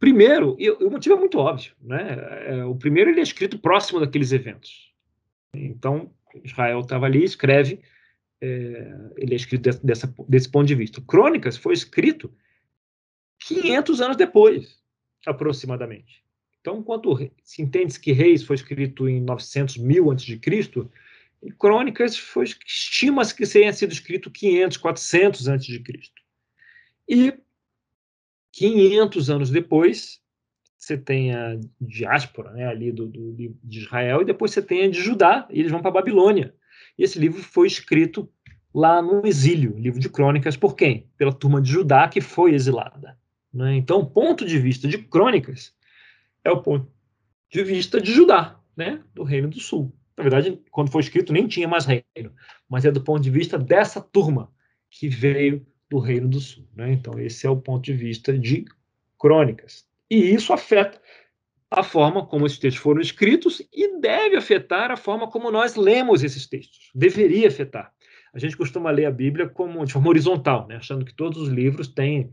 Primeiro, 0.01 0.57
o 0.81 0.91
motivo 0.91 1.15
é 1.15 1.19
muito 1.19 1.39
óbvio, 1.39 1.73
né? 1.81 2.17
É, 2.47 2.65
o 2.65 2.75
primeiro 2.75 3.11
ele 3.11 3.21
é 3.21 3.23
escrito 3.23 3.59
próximo 3.59 4.01
daqueles 4.01 4.33
eventos. 4.33 4.93
Então, 5.55 6.11
Israel 6.43 6.81
estava 6.81 7.07
ali, 7.07 7.23
escreve, 7.23 7.81
é, 8.41 9.11
ele 9.17 9.35
é 9.35 9.37
escrito 9.37 9.63
dessa, 9.63 9.87
dessa, 9.87 10.15
desse 10.29 10.51
ponto 10.51 10.67
de 10.67 10.75
vista. 10.75 11.01
Crônicas 11.01 11.57
foi 11.57 11.75
escrito 11.75 12.33
500 13.41 14.01
anos 14.01 14.17
depois, 14.17 14.79
aproximadamente. 15.25 16.25
Então, 16.61 16.79
enquanto 16.79 17.17
se 17.45 17.63
entende 17.63 17.99
que 18.01 18.11
Reis 18.11 18.43
foi 18.43 18.57
escrito 18.57 19.09
em 19.09 19.21
900 19.21 19.77
mil 19.79 20.11
antes 20.11 20.25
de 20.25 20.39
Cristo, 20.39 20.91
e 21.43 21.53
Crônicas 21.53 22.17
foi 22.17 22.45
estima-se 22.45 23.35
que 23.35 23.47
tenha 23.47 23.73
sido 23.73 23.93
escrito 23.93 24.31
500, 24.31 24.77
400 24.77 25.49
antes 25.49 25.67
de 25.67 25.81
Cristo. 25.81 26.21
E 27.09 27.33
500 28.53 29.31
anos 29.31 29.51
depois, 29.51 30.21
você 30.77 30.97
tem 30.97 31.35
a 31.35 31.59
diáspora 31.81 32.53
né, 32.53 32.67
ali 32.67 32.91
do, 32.91 33.07
do, 33.07 33.33
de 33.33 33.79
Israel, 33.79 34.23
e 34.23 34.25
depois 34.25 34.51
você 34.51 34.63
tem 34.63 34.85
a 34.85 34.91
de 34.91 35.01
Judá, 35.01 35.47
e 35.51 35.61
eles 35.61 35.71
vão 35.71 35.81
para 35.81 35.91
a 35.91 35.95
Babilônia. 35.95 36.55
E 36.99 37.05
esse 37.05 37.19
livro 37.19 37.43
foi 37.43 37.69
escrito 37.69 38.29
lá 38.75 39.01
no 39.01 39.27
exílio, 39.27 39.79
livro 39.79 40.01
de 40.01 40.09
crônicas, 40.09 40.57
por 40.57 40.75
quem? 40.75 41.09
Pela 41.17 41.33
turma 41.33 41.63
de 41.63 41.71
Judá 41.71 42.09
que 42.09 42.21
foi 42.21 42.53
exilada. 42.53 43.19
Né? 43.53 43.77
Então, 43.77 44.05
ponto 44.05 44.45
de 44.45 44.59
vista 44.59 44.87
de 44.89 44.99
crônicas, 44.99 45.75
é 46.45 46.51
o 46.51 46.63
ponto 46.63 46.91
de 47.51 47.65
vista 47.65 48.01
de 48.01 48.13
Judá, 48.13 48.61
né, 48.77 49.03
do 49.15 49.23
Reino 49.23 49.49
do 49.49 49.59
Sul. 49.59 49.93
Na 50.19 50.25
verdade, 50.25 50.61
quando 50.73 50.91
foi 50.91 51.01
escrito, 51.01 51.33
nem 51.33 51.47
tinha 51.47 51.69
mais 51.69 51.87
reino, 51.87 52.35
mas 52.69 52.85
é 52.85 52.91
do 52.91 53.01
ponto 53.01 53.23
de 53.23 53.31
vista 53.31 53.57
dessa 53.57 54.01
turma 54.01 54.53
que 54.91 55.09
veio 55.09 55.65
do 55.89 56.01
Reino 56.01 56.29
do 56.29 56.41
Sul. 56.41 56.69
Né? 56.75 56.93
Então, 56.93 57.21
esse 57.21 57.47
é 57.47 57.51
o 57.51 57.57
ponto 57.57 57.85
de 57.85 57.93
vista 57.93 58.37
de 58.37 58.65
crônicas. 59.17 59.87
E 60.11 60.17
isso 60.17 60.53
afeta 60.53 61.01
a 61.71 61.85
forma 61.85 62.27
como 62.27 62.47
esses 62.47 62.59
textos 62.59 62.83
foram 62.83 63.01
escritos 63.01 63.63
e 63.73 64.01
deve 64.01 64.37
afetar 64.37 64.91
a 64.91 64.97
forma 64.97 65.31
como 65.31 65.53
nós 65.53 65.77
lemos 65.77 66.25
esses 66.25 66.49
textos. 66.49 66.91
Deveria 66.93 67.47
afetar. 67.47 67.93
A 68.35 68.41
gente 68.41 68.57
costuma 68.57 68.91
ler 68.91 69.05
a 69.05 69.13
Bíblia 69.13 69.49
como 69.49 69.85
de 69.87 69.93
forma 69.93 70.09
horizontal, 70.09 70.67
né? 70.67 70.77
achando 70.77 71.05
que 71.05 71.15
todos 71.15 71.41
os 71.41 71.49
livros 71.49 71.87
têm. 71.87 72.33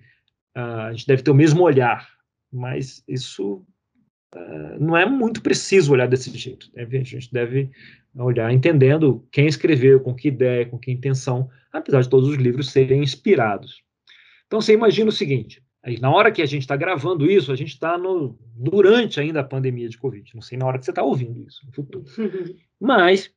Uh, 0.58 0.88
a 0.88 0.92
gente 0.92 1.06
deve 1.06 1.22
ter 1.22 1.30
o 1.30 1.36
mesmo 1.36 1.62
olhar, 1.62 2.10
mas 2.52 3.04
isso 3.08 3.64
ah, 4.36 4.78
não 4.80 4.98
é 4.98 5.06
muito 5.06 5.42
preciso 5.42 5.94
olhar 5.94 6.08
desse 6.08 6.30
jeito. 6.38 6.70
Né? 6.76 6.84
A 6.84 7.04
gente 7.04 7.32
deve 7.32 7.72
olhar 8.16 8.52
entendendo 8.52 9.26
quem 9.32 9.48
escreveu, 9.48 10.00
com 10.00 10.14
que 10.14 10.28
ideia, 10.28 10.66
com 10.66 10.78
que 10.78 10.92
intenção, 10.92 11.50
apesar 11.72 12.02
de 12.02 12.10
todos 12.10 12.30
os 12.30 12.36
livros 12.36 12.70
serem 12.70 13.02
inspirados. 13.02 13.82
Então 14.48 14.62
você 14.62 14.74
imagina 14.74 15.10
o 15.10 15.14
seguinte: 15.14 15.64
Aí, 15.86 16.00
na 16.00 16.12
hora 16.12 16.32
que 16.32 16.42
a 16.42 16.48
gente 16.48 16.64
está 16.64 16.76
gravando 16.76 17.30
isso, 17.30 17.52
a 17.52 17.56
gente 17.56 17.70
está 17.70 17.96
durante 18.56 19.20
ainda 19.20 19.42
a 19.42 19.44
pandemia 19.44 19.88
de 19.88 20.00
Covid. 20.00 20.32
Não 20.34 20.42
sei 20.42 20.58
na 20.58 20.66
hora 20.66 20.80
que 20.80 20.86
você 20.86 20.90
está 20.90 21.04
ouvindo 21.04 21.40
isso, 21.40 21.64
no 21.64 21.72
futuro. 21.72 22.04
Mas 22.82 23.32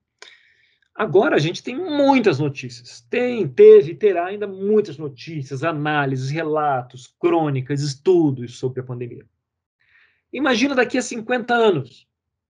agora 0.94 1.36
a 1.36 1.38
gente 1.38 1.62
tem 1.62 1.76
muitas 1.76 2.38
notícias. 2.38 3.06
Tem, 3.10 3.46
teve, 3.46 3.94
terá 3.94 4.24
ainda 4.24 4.46
muitas 4.46 4.96
notícias, 4.96 5.62
análises, 5.62 6.30
relatos, 6.30 7.14
crônicas, 7.20 7.82
estudos 7.82 8.58
sobre 8.58 8.80
a 8.80 8.84
pandemia. 8.84 9.26
Imagina 10.32 10.74
daqui 10.74 10.98
a 10.98 11.02
50 11.02 11.54
anos, 11.54 12.06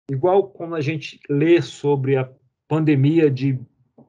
igual 0.09 0.47
quando 0.49 0.75
a 0.75 0.81
gente 0.81 1.19
lê 1.29 1.61
sobre 1.61 2.15
a 2.15 2.29
pandemia 2.67 3.29
de 3.29 3.59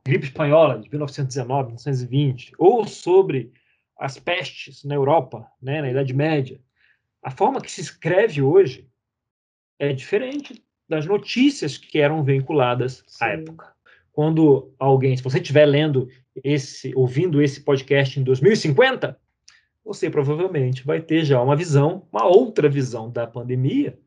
gripe 0.04 0.26
espanhola 0.26 0.78
de 0.78 0.88
1919, 0.88 1.68
1920, 1.68 2.52
ou 2.58 2.86
sobre 2.86 3.52
as 3.98 4.18
pestes 4.18 4.84
na 4.84 4.94
Europa, 4.94 5.46
né, 5.60 5.80
na 5.80 5.90
Idade 5.90 6.14
Média, 6.14 6.60
a 7.22 7.30
forma 7.30 7.60
que 7.60 7.70
se 7.70 7.80
escreve 7.80 8.40
hoje 8.40 8.88
é 9.78 9.92
diferente 9.92 10.62
das 10.88 11.06
notícias 11.06 11.76
que 11.76 11.98
eram 11.98 12.22
veiculadas 12.22 13.02
Sim. 13.06 13.24
à 13.24 13.28
época. 13.30 13.72
Quando 14.12 14.72
alguém, 14.78 15.16
se 15.16 15.22
você 15.22 15.38
estiver 15.38 15.66
lendo 15.66 16.08
esse, 16.42 16.92
ouvindo 16.94 17.42
esse 17.42 17.60
podcast 17.60 18.18
em 18.20 18.22
2050, 18.22 19.18
você 19.86 20.10
provavelmente 20.10 20.84
vai 20.84 21.00
ter 21.00 21.24
já 21.24 21.40
uma 21.40 21.56
visão, 21.56 22.06
uma 22.12 22.26
outra 22.26 22.68
visão 22.68 23.10
da 23.10 23.26
pandemia, 23.26 23.98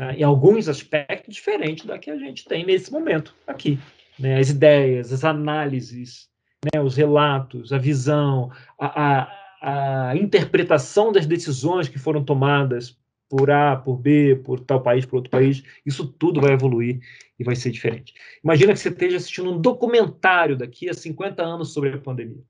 né, 0.00 0.16
em 0.16 0.22
alguns 0.22 0.68
aspectos 0.68 1.34
diferente 1.34 1.86
da 1.86 1.98
que 1.98 2.10
a 2.10 2.16
gente 2.16 2.44
tem 2.44 2.64
nesse 2.64 2.90
momento 2.90 3.34
aqui. 3.46 3.78
Né, 4.18 4.38
as 4.38 4.48
ideias, 4.48 5.12
as 5.12 5.24
análises, 5.24 6.28
né, 6.64 6.80
os 6.80 6.96
relatos, 6.96 7.72
a 7.72 7.78
visão, 7.78 8.50
a, 8.78 9.22
a 9.22 9.46
a 9.60 10.14
interpretação 10.14 11.10
das 11.10 11.26
decisões 11.26 11.88
que 11.88 11.98
foram 11.98 12.24
tomadas 12.24 12.96
por 13.28 13.50
A, 13.50 13.74
por 13.74 13.96
B, 13.96 14.40
por 14.44 14.60
tal 14.60 14.80
país, 14.80 15.04
por 15.04 15.16
outro 15.16 15.30
país, 15.30 15.62
isso 15.84 16.06
tudo 16.06 16.40
vai 16.40 16.52
evoluir 16.52 17.00
e 17.38 17.42
vai 17.42 17.56
ser 17.56 17.70
diferente. 17.70 18.14
Imagina 18.44 18.72
que 18.72 18.78
você 18.78 18.90
esteja 18.90 19.16
assistindo 19.16 19.50
um 19.50 19.60
documentário 19.60 20.56
daqui 20.56 20.88
a 20.88 20.94
50 20.94 21.42
anos 21.42 21.72
sobre 21.72 21.90
a 21.90 21.98
pandemia. 21.98 22.44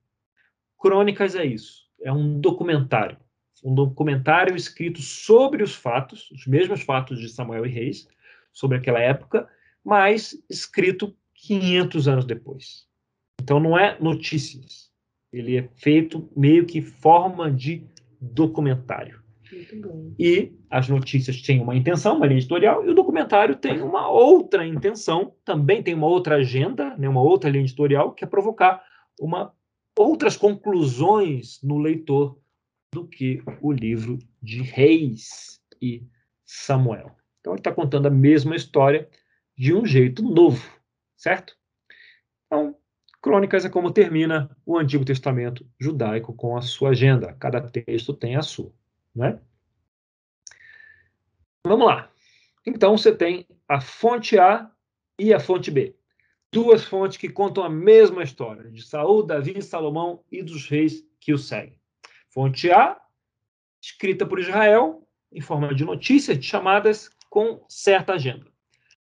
Crônicas 0.78 1.34
é 1.34 1.46
isso, 1.46 1.85
é 2.02 2.12
um 2.12 2.38
documentário. 2.40 3.16
Um 3.64 3.74
documentário 3.74 4.54
escrito 4.54 5.00
sobre 5.00 5.62
os 5.62 5.74
fatos, 5.74 6.30
os 6.30 6.46
mesmos 6.46 6.82
fatos 6.82 7.18
de 7.18 7.28
Samuel 7.28 7.66
e 7.66 7.70
Reis, 7.70 8.06
sobre 8.52 8.76
aquela 8.78 9.00
época, 9.00 9.48
mas 9.84 10.34
escrito 10.48 11.16
500 11.34 12.08
anos 12.08 12.24
depois. 12.24 12.86
Então 13.40 13.60
não 13.60 13.78
é 13.78 13.98
notícias, 14.00 14.90
ele 15.32 15.56
é 15.56 15.68
feito 15.74 16.28
meio 16.36 16.66
que 16.66 16.80
forma 16.80 17.50
de 17.50 17.86
documentário. 18.20 19.20
E 20.18 20.52
as 20.68 20.88
notícias 20.88 21.40
têm 21.42 21.60
uma 21.60 21.76
intenção, 21.76 22.16
uma 22.16 22.26
linha 22.26 22.38
editorial, 22.38 22.84
e 22.84 22.90
o 22.90 22.94
documentário 22.94 23.54
tem 23.54 23.80
uma 23.80 24.08
outra 24.08 24.66
intenção, 24.66 25.32
também 25.44 25.82
tem 25.82 25.94
uma 25.94 26.06
outra 26.06 26.36
agenda, 26.36 26.96
né, 26.96 27.08
uma 27.08 27.22
outra 27.22 27.48
linha 27.48 27.62
editorial, 27.62 28.12
que 28.12 28.24
é 28.24 28.26
provocar 28.26 28.82
uma, 29.20 29.52
outras 29.96 30.36
conclusões 30.36 31.60
no 31.62 31.78
leitor 31.78 32.38
do 32.92 33.06
que 33.06 33.42
o 33.60 33.72
livro 33.72 34.18
de 34.42 34.62
Reis 34.62 35.60
e 35.80 36.06
Samuel. 36.44 37.16
Então 37.40 37.52
ele 37.52 37.60
está 37.60 37.72
contando 37.72 38.06
a 38.06 38.10
mesma 38.10 38.54
história 38.54 39.08
de 39.56 39.74
um 39.74 39.86
jeito 39.86 40.22
novo, 40.22 40.68
certo? 41.16 41.56
Então, 42.46 42.76
Crônicas 43.22 43.64
é 43.64 43.70
como 43.70 43.90
termina 43.90 44.56
o 44.64 44.78
Antigo 44.78 45.04
Testamento 45.04 45.66
judaico 45.80 46.32
com 46.32 46.56
a 46.56 46.62
sua 46.62 46.90
agenda. 46.90 47.34
Cada 47.34 47.60
texto 47.60 48.12
tem 48.12 48.36
a 48.36 48.42
sua, 48.42 48.72
né? 49.14 49.40
Vamos 51.66 51.86
lá. 51.86 52.10
Então 52.64 52.96
você 52.96 53.14
tem 53.14 53.46
a 53.68 53.80
fonte 53.80 54.38
A 54.38 54.70
e 55.18 55.34
a 55.34 55.40
fonte 55.40 55.70
B. 55.70 55.96
Duas 56.56 56.86
fontes 56.86 57.18
que 57.18 57.28
contam 57.28 57.62
a 57.62 57.68
mesma 57.68 58.22
história 58.22 58.70
de 58.70 58.82
Saul, 58.82 59.22
Davi, 59.22 59.60
Salomão 59.60 60.24
e 60.32 60.42
dos 60.42 60.66
reis 60.66 61.06
que 61.20 61.34
o 61.34 61.36
seguem. 61.36 61.78
Fonte 62.30 62.70
A, 62.70 62.98
escrita 63.78 64.24
por 64.24 64.38
Israel 64.38 65.06
em 65.30 65.42
forma 65.42 65.74
de 65.74 65.84
notícias, 65.84 66.42
chamadas 66.42 67.10
com 67.28 67.62
certa 67.68 68.14
agenda. 68.14 68.46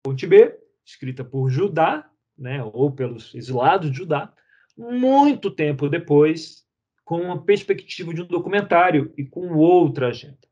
Fonte 0.02 0.26
B, 0.26 0.58
escrita 0.86 1.22
por 1.22 1.50
Judá 1.50 2.10
né, 2.34 2.64
ou 2.64 2.90
pelos 2.90 3.34
exilados 3.34 3.90
de 3.90 3.98
Judá, 3.98 4.32
muito 4.74 5.50
tempo 5.50 5.86
depois, 5.86 6.66
com 7.04 7.20
uma 7.20 7.44
perspectiva 7.44 8.14
de 8.14 8.22
um 8.22 8.26
documentário 8.26 9.12
e 9.18 9.22
com 9.26 9.54
outra 9.54 10.08
agenda. 10.08 10.48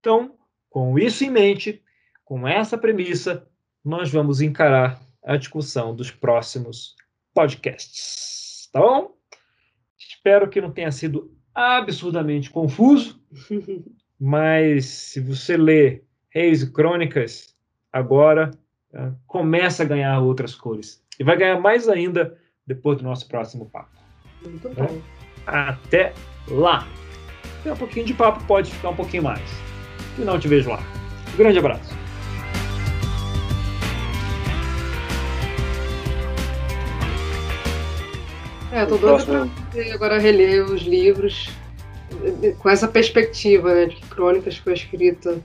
Então, 0.00 0.36
com 0.68 0.98
isso 0.98 1.22
em 1.22 1.30
mente, 1.30 1.80
com 2.24 2.48
essa 2.48 2.76
premissa, 2.76 3.48
nós 3.84 4.10
vamos 4.10 4.40
encarar 4.40 5.00
a 5.24 5.36
discussão 5.36 5.94
dos 5.94 6.10
próximos 6.10 6.96
podcasts. 7.34 8.68
Tá 8.72 8.80
bom? 8.80 9.14
Espero 9.98 10.48
que 10.48 10.60
não 10.60 10.70
tenha 10.72 10.90
sido 10.90 11.36
absurdamente 11.54 12.50
confuso, 12.50 13.20
mas 14.18 14.86
se 14.86 15.20
você 15.20 15.56
lê 15.56 16.02
Reis 16.30 16.62
e 16.62 16.72
Crônicas 16.72 17.54
agora, 17.92 18.50
Tá? 18.92 19.10
começa 19.26 19.82
a 19.82 19.86
ganhar 19.86 20.20
outras 20.20 20.54
cores. 20.54 21.02
E 21.18 21.24
vai 21.24 21.36
ganhar 21.36 21.58
mais 21.58 21.88
ainda 21.88 22.38
depois 22.66 22.98
do 22.98 23.04
nosso 23.04 23.26
próximo 23.26 23.64
papo. 23.70 23.90
Muito 24.44 24.68
né? 24.68 24.74
bom. 24.76 25.00
Até 25.46 26.12
lá. 26.48 26.86
Tem 27.62 27.72
um 27.72 27.76
pouquinho 27.76 28.04
de 28.04 28.12
papo, 28.12 28.44
pode 28.44 28.70
ficar 28.70 28.90
um 28.90 28.96
pouquinho 28.96 29.22
mais. 29.22 29.40
E 30.18 30.20
não 30.22 30.38
te 30.38 30.46
vejo 30.46 30.68
lá. 30.68 30.80
Um 31.32 31.36
grande 31.38 31.58
abraço. 31.58 32.01
É, 38.72 38.86
tô 38.86 38.96
doida 38.96 39.24
pra 39.24 39.94
agora 39.94 40.18
reler 40.18 40.64
os 40.64 40.80
livros 40.82 41.50
com 42.58 42.70
essa 42.70 42.88
perspectiva, 42.88 43.74
né, 43.74 43.86
de 43.86 43.96
que 43.96 44.08
Crônicas 44.08 44.56
foi 44.56 44.72
escrita 44.72 45.42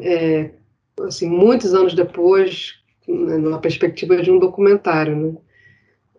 é, 0.00 0.50
assim, 1.02 1.28
muitos 1.28 1.74
anos 1.74 1.94
depois, 1.94 2.74
né, 3.06 3.36
na 3.36 3.58
perspectiva 3.58 4.22
de 4.22 4.30
um 4.30 4.38
documentário, 4.38 5.16
né? 5.16 5.36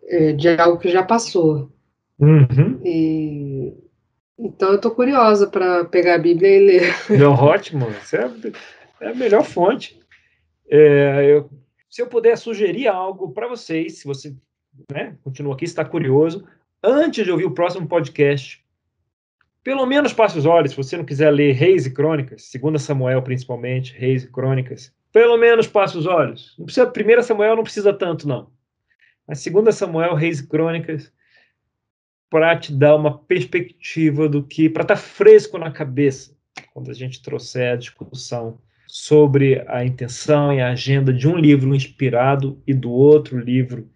É, 0.03 0.33
de 0.33 0.49
algo 0.49 0.77
que 0.77 0.89
já 0.89 1.03
passou. 1.03 1.71
Uhum. 2.19 2.79
E, 2.83 3.73
então 4.37 4.69
eu 4.69 4.75
estou 4.75 4.91
curiosa 4.91 5.47
para 5.47 5.85
pegar 5.85 6.15
a 6.15 6.19
Bíblia 6.19 6.55
e 6.55 6.65
ler. 6.65 6.95
É 7.09 7.25
ótimo, 7.25 7.87
é, 8.13 9.05
é 9.05 9.09
a 9.09 9.15
melhor 9.15 9.43
fonte. 9.43 9.99
É, 10.69 11.25
eu, 11.31 11.49
se 11.89 12.01
eu 12.01 12.07
puder 12.07 12.37
sugerir 12.37 12.87
algo 12.87 13.31
para 13.31 13.47
vocês, 13.47 13.99
se 13.99 14.05
você 14.05 14.35
né, 14.91 15.15
continua 15.23 15.53
aqui, 15.53 15.65
está 15.65 15.83
curioso, 15.85 16.45
antes 16.83 17.23
de 17.23 17.31
ouvir 17.31 17.45
o 17.45 17.51
próximo 17.51 17.87
podcast, 17.87 18.63
pelo 19.63 19.85
menos 19.85 20.11
passe 20.11 20.37
os 20.37 20.45
olhos, 20.45 20.71
se 20.71 20.77
você 20.77 20.97
não 20.97 21.05
quiser 21.05 21.29
ler 21.29 21.53
Reis 21.53 21.85
e 21.85 21.93
Crônicas, 21.93 22.45
segunda 22.45 22.79
Samuel 22.79 23.21
principalmente, 23.21 23.95
Reis 23.95 24.23
e 24.23 24.27
Crônicas, 24.27 24.93
pelo 25.11 25.37
menos 25.37 25.67
passe 25.67 25.97
os 25.97 26.05
olhos. 26.05 26.55
Não 26.57 26.65
precisa, 26.65 26.87
primeira 26.87 27.21
Samuel 27.21 27.55
não 27.55 27.63
precisa 27.63 27.93
tanto, 27.93 28.27
não. 28.27 28.49
Mas 29.27 29.39
segunda 29.39 29.71
Samuel, 29.71 30.15
Reis 30.15 30.39
e 30.39 30.47
Crônicas, 30.47 31.11
para 32.29 32.57
te 32.57 32.73
dar 32.73 32.95
uma 32.95 33.17
perspectiva 33.17 34.27
do 34.27 34.41
que, 34.41 34.69
para 34.69 34.83
estar 34.83 34.95
tá 34.95 35.01
fresco 35.01 35.57
na 35.57 35.69
cabeça, 35.69 36.35
quando 36.73 36.89
a 36.89 36.93
gente 36.93 37.21
trouxer 37.21 37.73
a 37.73 37.75
discussão 37.75 38.59
sobre 38.87 39.63
a 39.67 39.85
intenção 39.85 40.53
e 40.53 40.61
a 40.61 40.71
agenda 40.71 41.13
de 41.13 41.27
um 41.27 41.35
livro 41.37 41.75
inspirado 41.75 42.61
e 42.65 42.73
do 42.73 42.91
outro 42.91 43.37
livro 43.37 43.89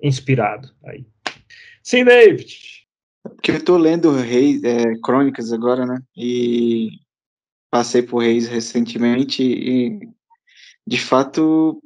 inspirado. 0.00 0.70
Aí. 0.84 1.06
Sim, 1.82 2.04
David. 2.04 2.86
Porque 3.22 3.52
eu 3.52 3.64
tô 3.64 3.76
lendo 3.76 4.12
Reis, 4.12 4.62
é, 4.62 4.94
Crônicas 5.02 5.52
agora, 5.52 5.84
né? 5.84 6.00
E 6.16 6.90
passei 7.70 8.02
por 8.02 8.18
Reis 8.18 8.46
recentemente 8.46 9.42
e, 9.42 10.00
de 10.86 11.00
fato, 11.00 11.82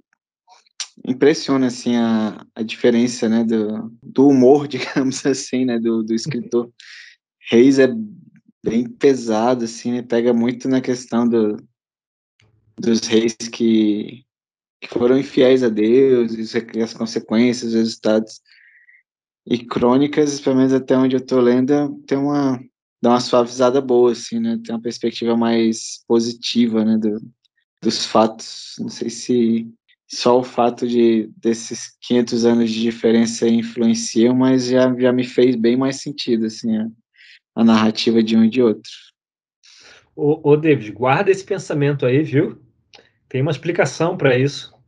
impressiona, 1.06 1.66
assim, 1.66 1.96
a, 1.96 2.44
a 2.54 2.62
diferença, 2.62 3.28
né? 3.28 3.44
Do, 3.44 3.92
do 4.02 4.28
humor, 4.28 4.66
digamos 4.68 5.24
assim, 5.26 5.64
né? 5.64 5.78
Do, 5.78 6.02
do 6.02 6.14
escritor. 6.14 6.70
Reis 7.50 7.78
é 7.78 7.88
bem 8.64 8.88
pesado, 8.88 9.64
assim, 9.64 9.92
né? 9.92 10.02
Pega 10.02 10.32
muito 10.32 10.68
na 10.68 10.80
questão 10.80 11.28
do, 11.28 11.56
dos 12.78 13.00
reis 13.06 13.34
que, 13.34 14.24
que 14.82 14.88
foram 14.88 15.16
infiéis 15.16 15.62
a 15.62 15.68
Deus, 15.68 16.34
e 16.34 16.80
as 16.82 16.92
consequências, 16.92 17.70
os 17.70 17.74
resultados. 17.74 18.40
E 19.46 19.64
Crônicas, 19.64 20.40
pelo 20.40 20.56
menos 20.56 20.72
até 20.72 20.96
onde 20.96 21.14
eu 21.14 21.24
tô 21.24 21.40
lendo, 21.40 22.02
tem 22.06 22.18
uma 22.18 22.60
dá 23.00 23.10
uma 23.10 23.20
suavizada 23.20 23.80
boa 23.80 24.12
assim, 24.12 24.38
né? 24.38 24.58
Tem 24.64 24.74
uma 24.74 24.80
perspectiva 24.80 25.36
mais 25.36 26.04
positiva, 26.06 26.84
né, 26.84 26.96
do, 26.96 27.20
dos 27.82 28.06
fatos. 28.06 28.76
Não 28.78 28.88
sei 28.88 29.10
se 29.10 29.68
só 30.08 30.38
o 30.38 30.44
fato 30.44 30.86
de 30.86 31.30
desses 31.36 31.96
500 32.00 32.44
anos 32.44 32.70
de 32.70 32.80
diferença 32.80 33.48
influenciam, 33.48 34.34
mas 34.34 34.66
já, 34.66 34.94
já 34.94 35.12
me 35.12 35.24
fez 35.24 35.56
bem 35.56 35.76
mais 35.76 35.96
sentido 35.96 36.46
assim 36.46 36.76
a, 36.76 36.88
a 37.56 37.64
narrativa 37.64 38.22
de 38.22 38.36
um 38.36 38.44
e 38.44 38.50
de 38.50 38.62
outro. 38.62 38.90
Ô, 40.14 40.50
ô, 40.50 40.56
David, 40.56 40.92
guarda 40.92 41.30
esse 41.30 41.44
pensamento 41.44 42.04
aí, 42.04 42.22
viu? 42.22 42.60
Tem 43.32 43.40
uma 43.40 43.50
explicação 43.50 44.14
para 44.14 44.36
isso. 44.36 44.78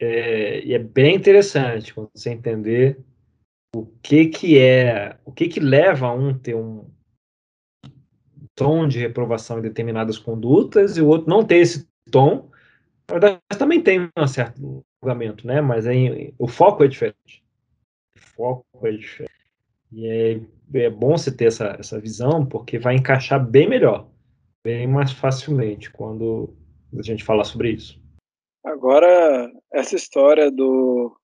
É, 0.00 0.64
e 0.64 0.72
é 0.72 0.78
bem 0.78 1.14
interessante 1.14 1.92
quando 1.92 2.08
você 2.14 2.30
entender 2.30 2.98
o 3.74 3.84
que 4.02 4.28
que 4.28 4.58
é, 4.58 5.18
o 5.26 5.30
que 5.30 5.46
que 5.46 5.60
leva 5.60 6.06
a 6.06 6.14
um 6.14 6.32
ter 6.32 6.56
um 6.56 6.90
tom 8.54 8.88
de 8.88 8.98
reprovação 8.98 9.58
em 9.58 9.62
determinadas 9.62 10.16
condutas 10.16 10.96
e 10.96 11.02
o 11.02 11.06
outro 11.06 11.28
não 11.28 11.44
ter 11.44 11.56
esse 11.56 11.86
tom. 12.10 12.50
Na 13.10 13.18
verdade, 13.18 13.40
também 13.58 13.82
tem 13.82 14.10
um 14.16 14.26
certo 14.26 14.82
julgamento, 15.02 15.46
né? 15.46 15.60
Mas 15.60 15.86
aí, 15.86 16.32
o 16.38 16.48
foco 16.48 16.82
é 16.82 16.88
diferente. 16.88 17.44
O 18.16 18.20
foco 18.20 18.86
é 18.86 18.92
diferente. 18.92 19.34
E 19.92 20.06
é, 20.06 20.40
é 20.80 20.88
bom 20.88 21.10
você 21.10 21.30
ter 21.30 21.48
essa, 21.48 21.76
essa 21.78 22.00
visão, 22.00 22.46
porque 22.46 22.78
vai 22.78 22.94
encaixar 22.94 23.46
bem 23.46 23.68
melhor, 23.68 24.08
bem 24.64 24.86
mais 24.86 25.12
facilmente 25.12 25.90
quando 25.90 26.56
a 26.96 27.02
gente 27.02 27.24
falar 27.24 27.44
sobre 27.44 27.70
isso. 27.70 28.00
Agora, 28.64 29.50
essa 29.72 29.94
história 29.94 30.50
do, 30.50 31.16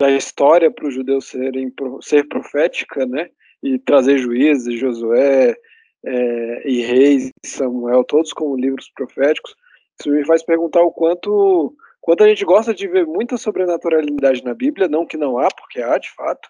da 0.00 0.10
história 0.10 0.70
para 0.70 0.86
os 0.86 0.94
judeus 0.94 1.26
serem 1.26 1.72
ser 2.00 2.28
profética, 2.28 3.04
né, 3.06 3.30
e 3.62 3.78
trazer 3.78 4.18
juízes, 4.18 4.78
Josué 4.78 5.56
é, 6.04 6.68
e 6.68 6.82
Reis, 6.82 7.30
Samuel, 7.44 8.04
todos 8.04 8.32
como 8.32 8.56
livros 8.56 8.90
proféticos, 8.94 9.54
isso 9.98 10.10
me 10.10 10.24
faz 10.24 10.42
perguntar 10.44 10.82
o 10.82 10.92
quanto 10.92 11.74
quanto 12.00 12.22
a 12.22 12.28
gente 12.28 12.44
gosta 12.44 12.72
de 12.72 12.86
ver 12.86 13.04
muita 13.04 13.36
sobrenaturalidade 13.36 14.44
na 14.44 14.54
Bíblia, 14.54 14.86
não 14.86 15.04
que 15.04 15.16
não 15.16 15.38
há, 15.38 15.48
porque 15.48 15.82
há 15.82 15.98
de 15.98 16.08
fato, 16.12 16.48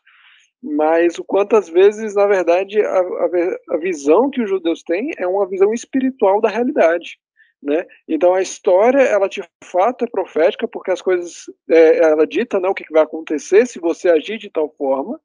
mas 0.63 1.19
o 1.19 1.25
quanto 1.25 1.57
às 1.57 1.67
vezes, 1.67 2.15
na 2.15 2.27
verdade, 2.27 2.79
a, 2.83 2.99
a, 2.99 3.75
a 3.75 3.77
visão 3.79 4.29
que 4.29 4.43
os 4.43 4.51
judeus 4.51 4.83
têm 4.83 5.13
é 5.17 5.27
uma 5.27 5.49
visão 5.49 5.73
espiritual 5.73 6.43
da 6.43 6.51
realidade. 6.51 7.19
Né? 7.67 7.85
Então 8.07 8.33
a 8.33 8.41
história, 8.41 9.01
ela 9.01 9.29
de 9.29 9.43
fato 9.65 10.05
é 10.05 10.09
profética, 10.09 10.69
porque 10.69 10.93
as 10.93 11.03
coisas, 11.03 11.51
é, 11.69 11.99
ela 11.99 12.25
dita 12.25 12.61
né, 12.61 12.69
o 12.69 12.75
que 12.75 12.85
vai 12.93 13.03
acontecer 13.03 13.67
se 13.67 13.81
você 13.81 14.09
agir 14.09 14.39
de 14.39 14.49
tal 14.49 14.73
forma, 14.79 15.21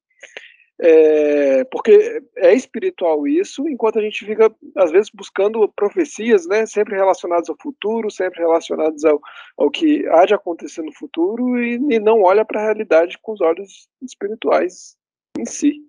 é, 0.80 1.63
porque 1.65 2.23
é 2.38 2.56
espiritual 2.56 3.27
isso, 3.27 3.69
enquanto 3.69 3.99
a 3.99 4.01
gente 4.01 4.25
fica, 4.25 4.51
às 4.75 4.89
vezes, 4.89 5.12
buscando 5.13 5.71
profecias, 5.75 6.47
né, 6.47 6.65
sempre 6.65 6.95
relacionadas 6.95 7.47
ao 7.47 7.56
futuro, 7.62 8.10
sempre 8.10 8.39
relacionadas 8.39 9.06
ao, 9.06 9.21
ao 9.56 9.69
que 9.69 10.08
há 10.08 10.25
de 10.25 10.34
acontecer 10.34 10.82
no 10.82 10.91
futuro, 10.93 11.62
e, 11.62 11.75
e 11.75 11.99
não 11.99 12.23
olha 12.23 12.43
para 12.43 12.60
a 12.60 12.63
realidade 12.63 13.19
com 13.21 13.34
os 13.34 13.41
olhos 13.41 13.88
espirituais 14.01 14.97
em 15.38 15.45
si. 15.45 15.86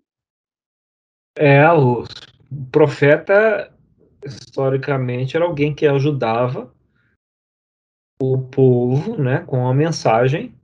É, 1.34 1.66
o 1.72 2.04
profeta 2.70 3.71
historicamente 4.24 5.36
era 5.36 5.44
alguém 5.44 5.74
que 5.74 5.86
ajudava 5.86 6.72
o 8.20 8.38
povo, 8.38 9.20
né, 9.20 9.40
com 9.40 9.66
a 9.66 9.74
mensagem 9.74 10.54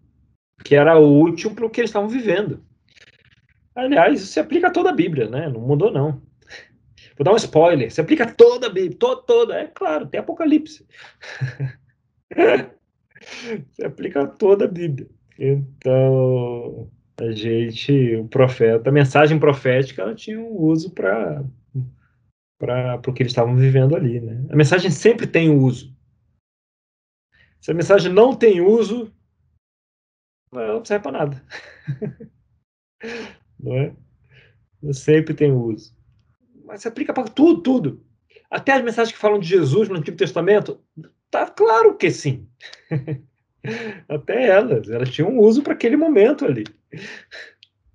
que 0.64 0.74
era 0.74 0.98
útil 0.98 1.54
para 1.54 1.66
o 1.66 1.70
que 1.70 1.80
eles 1.80 1.90
estavam 1.90 2.08
vivendo. 2.08 2.62
Aliás, 3.74 4.20
isso 4.20 4.32
se 4.32 4.40
aplica 4.40 4.68
a 4.68 4.72
toda 4.72 4.90
a 4.90 4.94
Bíblia, 4.94 5.28
né? 5.28 5.48
Não 5.48 5.60
mudou 5.60 5.92
não. 5.92 6.20
Vou 7.16 7.24
dar 7.24 7.32
um 7.32 7.36
spoiler. 7.36 7.92
Se 7.92 8.00
aplica 8.00 8.24
a 8.24 8.32
toda 8.32 8.66
a 8.66 8.70
Bíblia, 8.70 8.96
toda, 8.98 9.22
toda. 9.22 9.54
É 9.54 9.66
claro, 9.66 10.06
tem 10.06 10.18
Apocalipse. 10.20 10.84
se 13.72 13.84
aplica 13.84 14.22
a 14.22 14.26
toda 14.26 14.64
a 14.64 14.68
Bíblia. 14.68 15.08
Então, 15.38 16.90
a 17.20 17.30
gente, 17.30 18.16
o 18.16 18.26
profeta, 18.26 18.88
a 18.90 18.92
mensagem 18.92 19.38
profética, 19.38 20.02
ela 20.02 20.14
tinha 20.14 20.40
um 20.40 20.56
uso 20.56 20.90
para 20.90 21.44
para 22.58 23.00
o 23.06 23.12
que 23.12 23.22
eles 23.22 23.32
estavam 23.32 23.56
vivendo 23.56 23.94
ali. 23.94 24.20
Né? 24.20 24.46
A 24.50 24.56
mensagem 24.56 24.90
sempre 24.90 25.26
tem 25.26 25.50
uso. 25.50 25.96
Se 27.60 27.70
a 27.70 27.74
mensagem 27.74 28.12
não 28.12 28.34
tem 28.34 28.60
uso, 28.60 29.12
não 30.52 30.84
serve 30.84 31.02
para 31.02 31.18
nada. 31.18 31.44
não 33.58 33.76
é? 33.76 33.96
Sempre 34.92 35.34
tem 35.34 35.52
uso. 35.52 35.96
Mas 36.64 36.82
se 36.82 36.88
aplica 36.88 37.12
para 37.12 37.28
tudo, 37.28 37.62
tudo. 37.62 38.04
Até 38.50 38.72
as 38.72 38.82
mensagens 38.82 39.12
que 39.12 39.20
falam 39.20 39.38
de 39.38 39.48
Jesus 39.48 39.88
no 39.88 39.96
Antigo 39.96 40.16
Testamento, 40.16 40.80
tá 41.30 41.48
claro 41.50 41.96
que 41.96 42.10
sim. 42.10 42.48
Até 44.08 44.48
elas, 44.48 44.88
elas 44.88 45.10
tinham 45.10 45.30
um 45.30 45.40
uso 45.40 45.62
para 45.62 45.74
aquele 45.74 45.96
momento 45.96 46.44
ali 46.44 46.64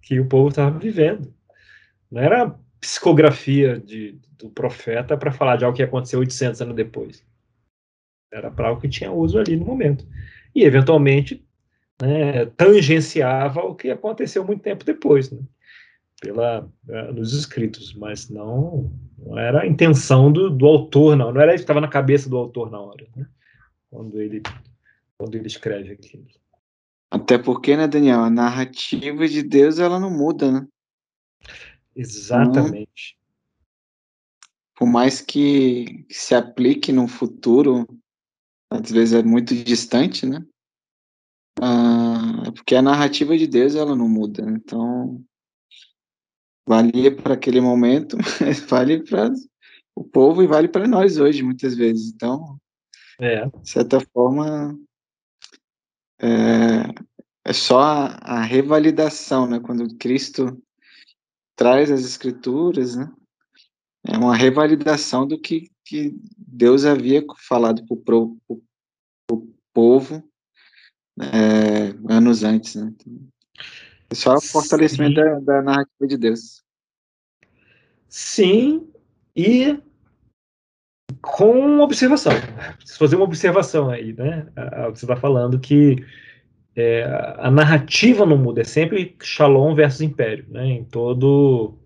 que 0.02 0.20
o 0.20 0.28
povo 0.28 0.50
estava 0.50 0.78
vivendo. 0.78 1.34
Não 2.12 2.22
era 2.22 2.60
psicografia 2.80 3.80
de, 3.80 4.20
do 4.44 4.50
profeta 4.50 5.16
para 5.16 5.32
falar 5.32 5.56
de 5.56 5.64
algo 5.64 5.76
que 5.76 5.82
aconteceu 5.82 6.20
800 6.20 6.62
anos 6.62 6.76
depois. 6.76 7.26
Era 8.32 8.52
para 8.52 8.68
algo 8.68 8.82
que 8.82 8.90
tinha 8.90 9.12
uso 9.12 9.40
ali 9.40 9.56
no 9.56 9.66
momento. 9.66 10.06
E, 10.54 10.64
eventualmente, 10.64 11.46
né, 12.02 12.46
tangenciava 12.58 13.62
o 13.62 13.74
que 13.74 13.90
aconteceu 13.90 14.44
muito 14.44 14.62
tempo 14.62 14.84
depois, 14.84 15.32
né, 15.32 15.40
pela, 16.20 16.70
é, 16.90 17.12
nos 17.14 17.34
escritos, 17.34 17.94
mas 17.94 18.30
não, 18.30 18.92
não 19.18 19.38
era 19.38 19.62
a 19.62 19.68
intenção 19.68 20.32
do, 20.32 20.50
do 20.50 20.66
autor, 20.66 21.16
não. 21.16 21.32
Não 21.32 21.42
era 21.42 21.54
isso 21.54 21.62
que 21.62 21.64
estava 21.64 21.82
na 21.82 21.88
cabeça 21.88 22.30
do 22.30 22.38
autor 22.38 22.70
na 22.70 22.80
hora, 22.80 23.08
né, 23.16 23.26
quando, 23.90 24.20
ele, 24.20 24.42
quando 25.18 25.36
ele 25.36 25.48
escreve 25.48 25.94
aquilo. 25.94 26.26
Até 27.10 27.38
porque, 27.38 27.78
né, 27.78 27.88
Daniel, 27.88 28.22
a 28.22 28.30
narrativa 28.30 29.26
de 29.26 29.42
Deus 29.42 29.80
ela 29.80 30.00
não 30.00 30.10
muda, 30.10 30.52
né? 30.52 30.68
Exatamente. 31.96 33.16
Por 34.76 34.88
mais 34.88 35.22
que, 35.22 36.04
que 36.08 36.14
se 36.14 36.34
aplique 36.36 36.92
no 36.92 37.08
futuro, 37.08 37.88
às 38.72 38.92
vezes 38.92 39.14
é 39.14 39.24
muito 39.24 39.56
distante, 39.56 40.26
né? 40.26 40.44
Ah, 41.62 42.52
porque 42.56 42.76
a 42.76 42.82
narrativa 42.82 43.38
de 43.38 43.48
Deus 43.48 43.76
ela 43.76 43.96
não 43.96 44.10
muda. 44.10 44.44
Então, 44.50 45.24
valia 46.68 47.16
para 47.16 47.36
aquele 47.36 47.62
momento, 47.62 48.18
mas 48.42 48.60
vale 48.62 49.04
para 49.04 49.32
o 49.96 50.04
povo 50.04 50.42
e 50.42 50.48
vale 50.48 50.68
para 50.68 50.88
nós 50.88 51.18
hoje, 51.18 51.44
muitas 51.44 51.76
vezes. 51.76 52.12
Então, 52.14 52.60
é. 53.20 53.46
de 53.46 53.70
certa 53.70 54.00
forma, 54.00 54.78
é, 56.20 56.94
é 57.46 57.54
só 57.54 57.80
a, 57.80 58.06
a, 58.40 58.42
revalidação, 58.42 59.48
né? 59.48 59.60
Quando 59.60 59.96
Cristo 59.98 60.62
traz 61.56 61.92
as 61.92 62.02
escrituras, 62.02 62.96
né? 62.96 63.12
É 64.06 64.18
uma 64.18 64.36
revalidação 64.36 65.26
do 65.26 65.40
que, 65.40 65.72
que 65.86 66.16
Deus 66.38 66.86
havia 66.86 67.24
falado 67.48 67.84
para 68.04 68.16
o 68.16 68.38
povo 69.74 70.24
é, 71.20 72.14
anos 72.14 72.44
antes, 72.44 72.76
né? 72.76 72.94
É 74.10 74.16
só 74.16 74.36
o 74.36 74.42
fortalecimento 74.42 75.16
da, 75.16 75.40
da, 75.40 75.62
narrativa 75.62 76.08
de 76.08 76.18
Deus. 76.18 76.64
Sim, 78.08 78.88
e 79.36 79.80
com 81.22 81.80
observação. 81.80 82.34
Preciso 82.78 83.00
fazer 83.00 83.16
uma 83.16 83.26
observação 83.26 83.90
aí, 83.90 84.14
né? 84.14 84.48
Você 84.94 85.06
está 85.06 85.16
falando 85.16 85.60
que 85.60 85.96
é, 86.76 87.04
a 87.38 87.50
narrativa 87.50 88.26
não 88.26 88.38
muda, 88.38 88.62
é 88.62 88.66
sempre 88.66 89.16
Shalom 89.22 89.74
versus 89.74 90.02
Império, 90.02 90.46
né? 90.50 90.66
Em 90.68 90.84
todo 90.84 91.78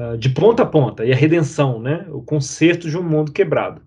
uh, 0.00 0.16
de 0.16 0.30
ponta 0.30 0.62
a 0.62 0.66
ponta 0.66 1.04
e 1.04 1.12
a 1.12 1.16
redenção, 1.16 1.80
né? 1.80 2.06
O 2.10 2.22
conserto 2.22 2.88
de 2.88 2.96
um 2.96 3.02
mundo 3.02 3.32
quebrado. 3.32 3.82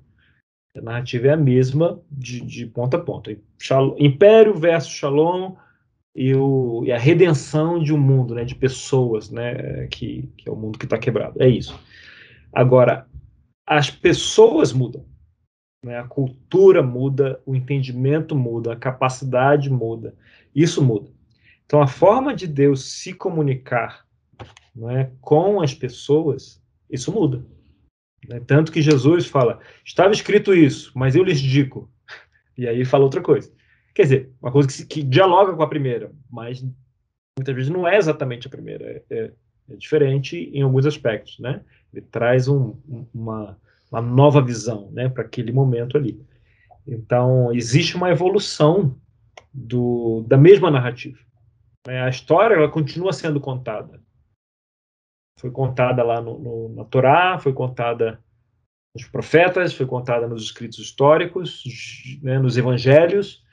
A 0.75 0.81
narrativa 0.81 1.27
é 1.27 1.31
a 1.31 1.37
mesma 1.37 2.01
de, 2.09 2.41
de 2.41 2.65
ponta 2.65 2.97
a 2.97 2.99
ponta. 2.99 3.35
Império 3.97 4.55
versus 4.55 4.91
Shalom 4.91 5.55
e, 6.15 6.33
o, 6.33 6.83
e, 6.85 6.91
a 6.91 6.97
redenção 6.97 7.81
de 7.81 7.93
um 7.93 7.97
mundo, 7.97 8.35
né? 8.35 8.43
De 8.43 8.55
pessoas, 8.55 9.29
né? 9.29 9.87
Que, 9.87 10.29
que 10.37 10.47
é 10.47 10.51
o 10.51 10.55
mundo 10.55 10.79
que 10.79 10.85
está 10.85 10.97
quebrado. 10.97 11.41
É 11.41 11.47
isso. 11.47 11.79
Agora, 12.51 13.07
as 13.65 13.89
pessoas 13.89 14.73
mudam. 14.73 15.05
Né? 15.83 15.97
A 15.99 16.07
cultura 16.07 16.81
muda, 16.81 17.41
o 17.45 17.55
entendimento 17.55 18.35
muda, 18.35 18.73
a 18.73 18.77
capacidade 18.77 19.69
muda. 19.69 20.15
Isso 20.55 20.83
muda. 20.83 21.09
Então, 21.65 21.81
a 21.81 21.87
forma 21.87 22.35
de 22.35 22.47
Deus 22.47 22.85
se 22.85 23.13
comunicar 23.13 24.02
é, 24.89 25.09
com 25.21 25.61
as 25.61 25.73
pessoas, 25.73 26.61
isso 26.89 27.11
muda. 27.11 27.45
Né? 28.27 28.39
Tanto 28.45 28.71
que 28.71 28.81
Jesus 28.81 29.27
fala: 29.27 29.59
estava 29.85 30.13
escrito 30.13 30.53
isso, 30.53 30.91
mas 30.95 31.15
eu 31.15 31.23
lhes 31.23 31.39
digo. 31.39 31.89
E 32.55 32.67
aí 32.67 32.85
fala 32.85 33.03
outra 33.03 33.19
coisa. 33.19 33.51
Quer 33.95 34.03
dizer, 34.03 34.31
uma 34.39 34.51
coisa 34.51 34.67
que, 34.67 34.85
que 34.85 35.01
dialoga 35.01 35.55
com 35.55 35.63
a 35.63 35.67
primeira, 35.67 36.11
mas 36.29 36.63
muitas 37.35 37.55
vezes 37.55 37.71
não 37.71 37.87
é 37.87 37.97
exatamente 37.97 38.45
a 38.45 38.49
primeira. 38.49 38.85
É, 38.85 39.03
é, 39.09 39.31
é 39.71 39.75
diferente 39.75 40.51
em 40.53 40.61
alguns 40.61 40.85
aspectos, 40.85 41.39
né? 41.39 41.61
Ele 41.91 42.05
traz 42.11 42.47
um, 42.47 42.75
uma, 43.11 43.57
uma 43.91 44.01
nova 44.01 44.39
visão, 44.39 44.91
né, 44.91 45.09
para 45.09 45.23
aquele 45.23 45.51
momento 45.51 45.97
ali. 45.97 46.23
Então, 46.87 47.53
existe 47.53 47.95
uma 47.95 48.09
evolução 48.09 48.95
do, 49.53 50.23
da 50.27 50.37
mesma 50.37 50.69
narrativa. 50.69 51.19
É, 51.87 52.01
a 52.01 52.09
história 52.09 52.55
ela 52.55 52.69
continua 52.69 53.13
sendo 53.13 53.39
contada. 53.39 54.01
Foi 55.39 55.51
contada 55.51 56.03
lá 56.03 56.21
no, 56.21 56.39
no, 56.39 56.69
na 56.69 56.85
Torá, 56.85 57.37
foi 57.39 57.53
contada 57.53 58.19
nos 58.95 59.07
profetas, 59.07 59.73
foi 59.73 59.85
contada 59.85 60.27
nos 60.27 60.43
escritos 60.43 60.79
históricos, 60.79 61.63
né, 62.21 62.37
nos 62.37 62.57
evangelhos 62.57 63.43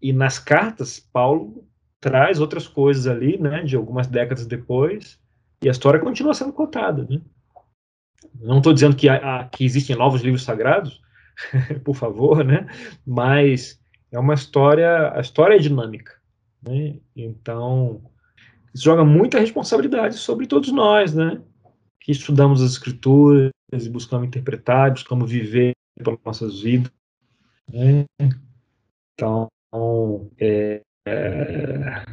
e 0.00 0.12
nas 0.12 0.38
cartas. 0.38 1.00
Paulo 1.00 1.66
traz 2.00 2.40
outras 2.40 2.68
coisas 2.68 3.06
ali, 3.06 3.36
né, 3.38 3.62
de 3.64 3.74
algumas 3.74 4.06
décadas 4.06 4.46
depois, 4.46 5.20
e 5.62 5.68
a 5.68 5.72
história 5.72 5.98
continua 5.98 6.34
sendo 6.34 6.52
contada. 6.52 7.06
Né? 7.08 7.20
Não 8.40 8.58
estou 8.58 8.72
dizendo 8.72 8.94
que, 8.94 9.08
que 9.50 9.64
existem 9.64 9.96
novos 9.96 10.22
livros 10.22 10.44
sagrados, 10.44 11.00
por 11.84 11.94
favor, 11.94 12.44
né? 12.44 12.66
Mas 13.04 13.80
é 14.12 14.18
uma 14.18 14.34
história, 14.34 15.12
a 15.14 15.20
história 15.20 15.56
é 15.56 15.58
dinâmica, 15.58 16.14
né? 16.62 16.96
Então, 17.14 18.02
isso 18.76 18.84
joga 18.84 19.04
muita 19.04 19.40
responsabilidade 19.40 20.16
sobre 20.16 20.46
todos 20.46 20.70
nós, 20.70 21.14
né? 21.14 21.40
Que 22.00 22.12
estudamos 22.12 22.62
as 22.62 22.72
escrituras 22.72 23.50
e 23.72 23.88
buscamos 23.88 24.26
interpretar, 24.26 24.90
buscamos 24.90 25.30
viver 25.30 25.72
pelas 25.96 26.18
nossas 26.24 26.60
vidas, 26.60 26.92
né? 27.72 28.04
Então, 29.14 29.48
é, 30.38 30.82
é, 31.08 32.04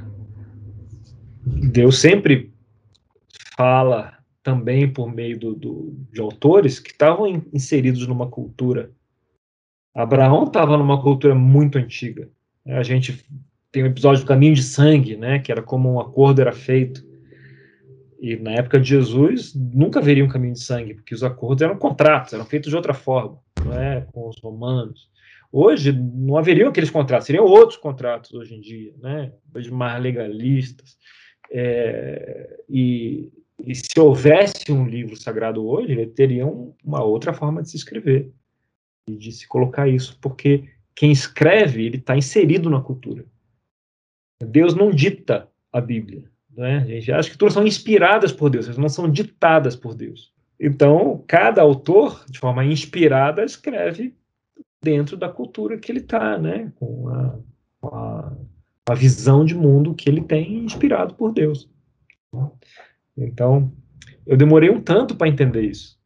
Deus 1.45 1.99
sempre 1.99 2.53
fala 3.57 4.17
também 4.41 4.91
por 4.91 5.13
meio 5.13 5.37
do, 5.37 5.53
do, 5.53 5.93
de 6.11 6.21
autores 6.21 6.79
que 6.79 6.91
estavam 6.91 7.27
inseridos 7.53 8.07
numa 8.07 8.29
cultura 8.29 8.91
Abraão 9.93 10.45
estava 10.45 10.75
numa 10.75 11.01
cultura 11.01 11.35
muito 11.35 11.77
antiga. 11.77 12.27
A 12.65 12.81
gente 12.81 13.23
tem 13.73 13.83
um 13.83 13.87
episódio 13.87 14.23
do 14.23 14.27
Caminho 14.27 14.53
de 14.53 14.63
Sangue, 14.63 15.17
né, 15.17 15.39
que 15.39 15.51
era 15.51 15.61
como 15.61 15.91
um 15.91 15.99
acordo 15.99 16.39
era 16.39 16.53
feito. 16.53 17.03
E 18.21 18.37
na 18.37 18.51
época 18.51 18.79
de 18.79 18.87
Jesus, 18.87 19.53
nunca 19.53 19.99
haveria 19.99 20.23
um 20.23 20.29
caminho 20.29 20.53
de 20.53 20.61
sangue, 20.61 20.93
porque 20.93 21.13
os 21.13 21.23
acordos 21.23 21.61
eram 21.61 21.75
contratos, 21.75 22.31
eram 22.31 22.45
feitos 22.45 22.69
de 22.69 22.75
outra 22.77 22.93
forma, 22.93 23.37
não 23.65 23.73
é? 23.73 24.07
com 24.13 24.29
os 24.29 24.39
romanos. 24.39 25.09
Hoje, 25.51 25.91
não 25.91 26.37
haveriam 26.37 26.69
aqueles 26.69 26.89
contratos, 26.89 27.25
seriam 27.25 27.43
outros 27.43 27.77
contratos 27.77 28.31
hoje 28.33 28.55
em 28.55 28.61
dia, 28.61 28.93
né? 29.01 29.33
mais 29.71 30.01
legalistas. 30.01 30.97
É, 31.51 32.59
e, 32.69 33.29
e 33.59 33.75
se 33.75 33.99
houvesse 33.99 34.71
um 34.71 34.87
livro 34.87 35.17
sagrado 35.17 35.67
hoje, 35.67 35.91
ele 35.91 36.07
teria 36.07 36.45
uma 36.47 37.03
outra 37.03 37.33
forma 37.33 37.61
de 37.61 37.71
se 37.71 37.75
escrever 37.75 38.31
de 39.09 39.31
se 39.31 39.47
colocar 39.47 39.87
isso, 39.87 40.17
porque 40.21 40.69
quem 40.95 41.11
escreve, 41.11 41.85
ele 41.85 41.97
está 41.97 42.15
inserido 42.15 42.69
na 42.69 42.79
cultura. 42.79 43.25
Deus 44.43 44.75
não 44.75 44.91
dita 44.91 45.47
a 45.71 45.81
Bíblia. 45.81 46.25
Né? 46.55 46.77
A 46.77 46.85
gente 46.85 47.11
acha 47.11 47.29
que 47.29 47.37
todas 47.37 47.53
são 47.53 47.65
inspiradas 47.65 48.31
por 48.31 48.49
Deus, 48.49 48.65
elas 48.65 48.77
não 48.77 48.89
são 48.89 49.09
ditadas 49.09 49.75
por 49.75 49.95
Deus. 49.95 50.31
Então, 50.59 51.23
cada 51.27 51.61
autor, 51.61 52.23
de 52.29 52.39
forma 52.39 52.63
inspirada, 52.63 53.43
escreve 53.43 54.15
dentro 54.81 55.17
da 55.17 55.27
cultura 55.29 55.77
que 55.77 55.91
ele 55.91 55.99
está, 55.99 56.37
né? 56.37 56.71
com, 56.75 57.07
a, 57.09 57.39
a, 57.83 58.33
a 58.89 58.93
visão 58.93 59.43
de 59.43 59.55
mundo 59.55 59.95
que 59.95 60.09
ele 60.09 60.21
tem 60.21 60.63
inspirado 60.63 61.15
por 61.15 61.33
Deus. 61.33 61.69
Então, 63.17 63.71
eu 64.25 64.37
demorei 64.37 64.69
um 64.69 64.81
tanto 64.81 65.15
para 65.15 65.27
entender 65.27 65.63
isso 65.63 65.97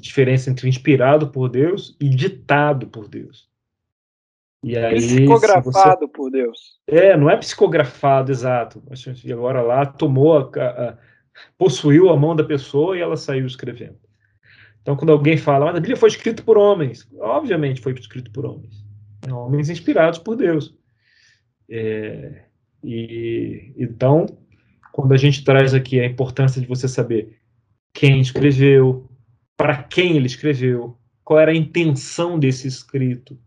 diferença 0.00 0.50
entre 0.50 0.68
inspirado 0.68 1.28
por 1.28 1.48
Deus 1.48 1.96
e 2.00 2.08
ditado 2.08 2.86
por 2.86 3.06
Deus. 3.06 3.48
E 4.62 4.76
aí, 4.76 4.96
psicografado 4.96 6.06
você... 6.06 6.08
por 6.08 6.30
Deus. 6.30 6.78
É, 6.86 7.16
não 7.16 7.30
é 7.30 7.36
psicografado, 7.36 8.30
exato. 8.30 8.82
E 9.24 9.32
agora 9.32 9.62
lá 9.62 9.86
tomou, 9.86 10.36
a, 10.36 10.64
a, 10.64 10.98
possuiu 11.56 12.10
a 12.10 12.16
mão 12.16 12.36
da 12.36 12.44
pessoa 12.44 12.96
e 12.96 13.00
ela 13.00 13.16
saiu 13.16 13.46
escrevendo. 13.46 13.98
Então, 14.82 14.96
quando 14.96 15.12
alguém 15.12 15.36
fala, 15.36 15.66
mas 15.66 15.76
a 15.76 15.80
Bíblia 15.80 15.96
foi 15.96 16.08
escrita 16.08 16.42
por 16.42 16.56
homens, 16.56 17.06
obviamente 17.18 17.80
foi 17.80 17.92
escrito 17.92 18.30
por 18.30 18.46
homens, 18.46 18.84
homens 19.30 19.68
inspirados 19.68 20.18
por 20.18 20.36
Deus. 20.36 20.74
É, 21.68 22.44
e 22.82 23.72
então, 23.76 24.26
quando 24.92 25.12
a 25.12 25.16
gente 25.16 25.44
traz 25.44 25.74
aqui 25.74 26.00
a 26.00 26.06
importância 26.06 26.60
de 26.60 26.66
você 26.66 26.88
saber 26.88 27.38
quem 27.92 28.20
escreveu, 28.20 29.08
para 29.56 29.82
quem 29.82 30.16
ele 30.16 30.26
escreveu, 30.26 30.96
qual 31.22 31.38
era 31.38 31.50
a 31.50 31.56
intenção 31.56 32.38
desse 32.38 32.66
escrito, 32.66 33.38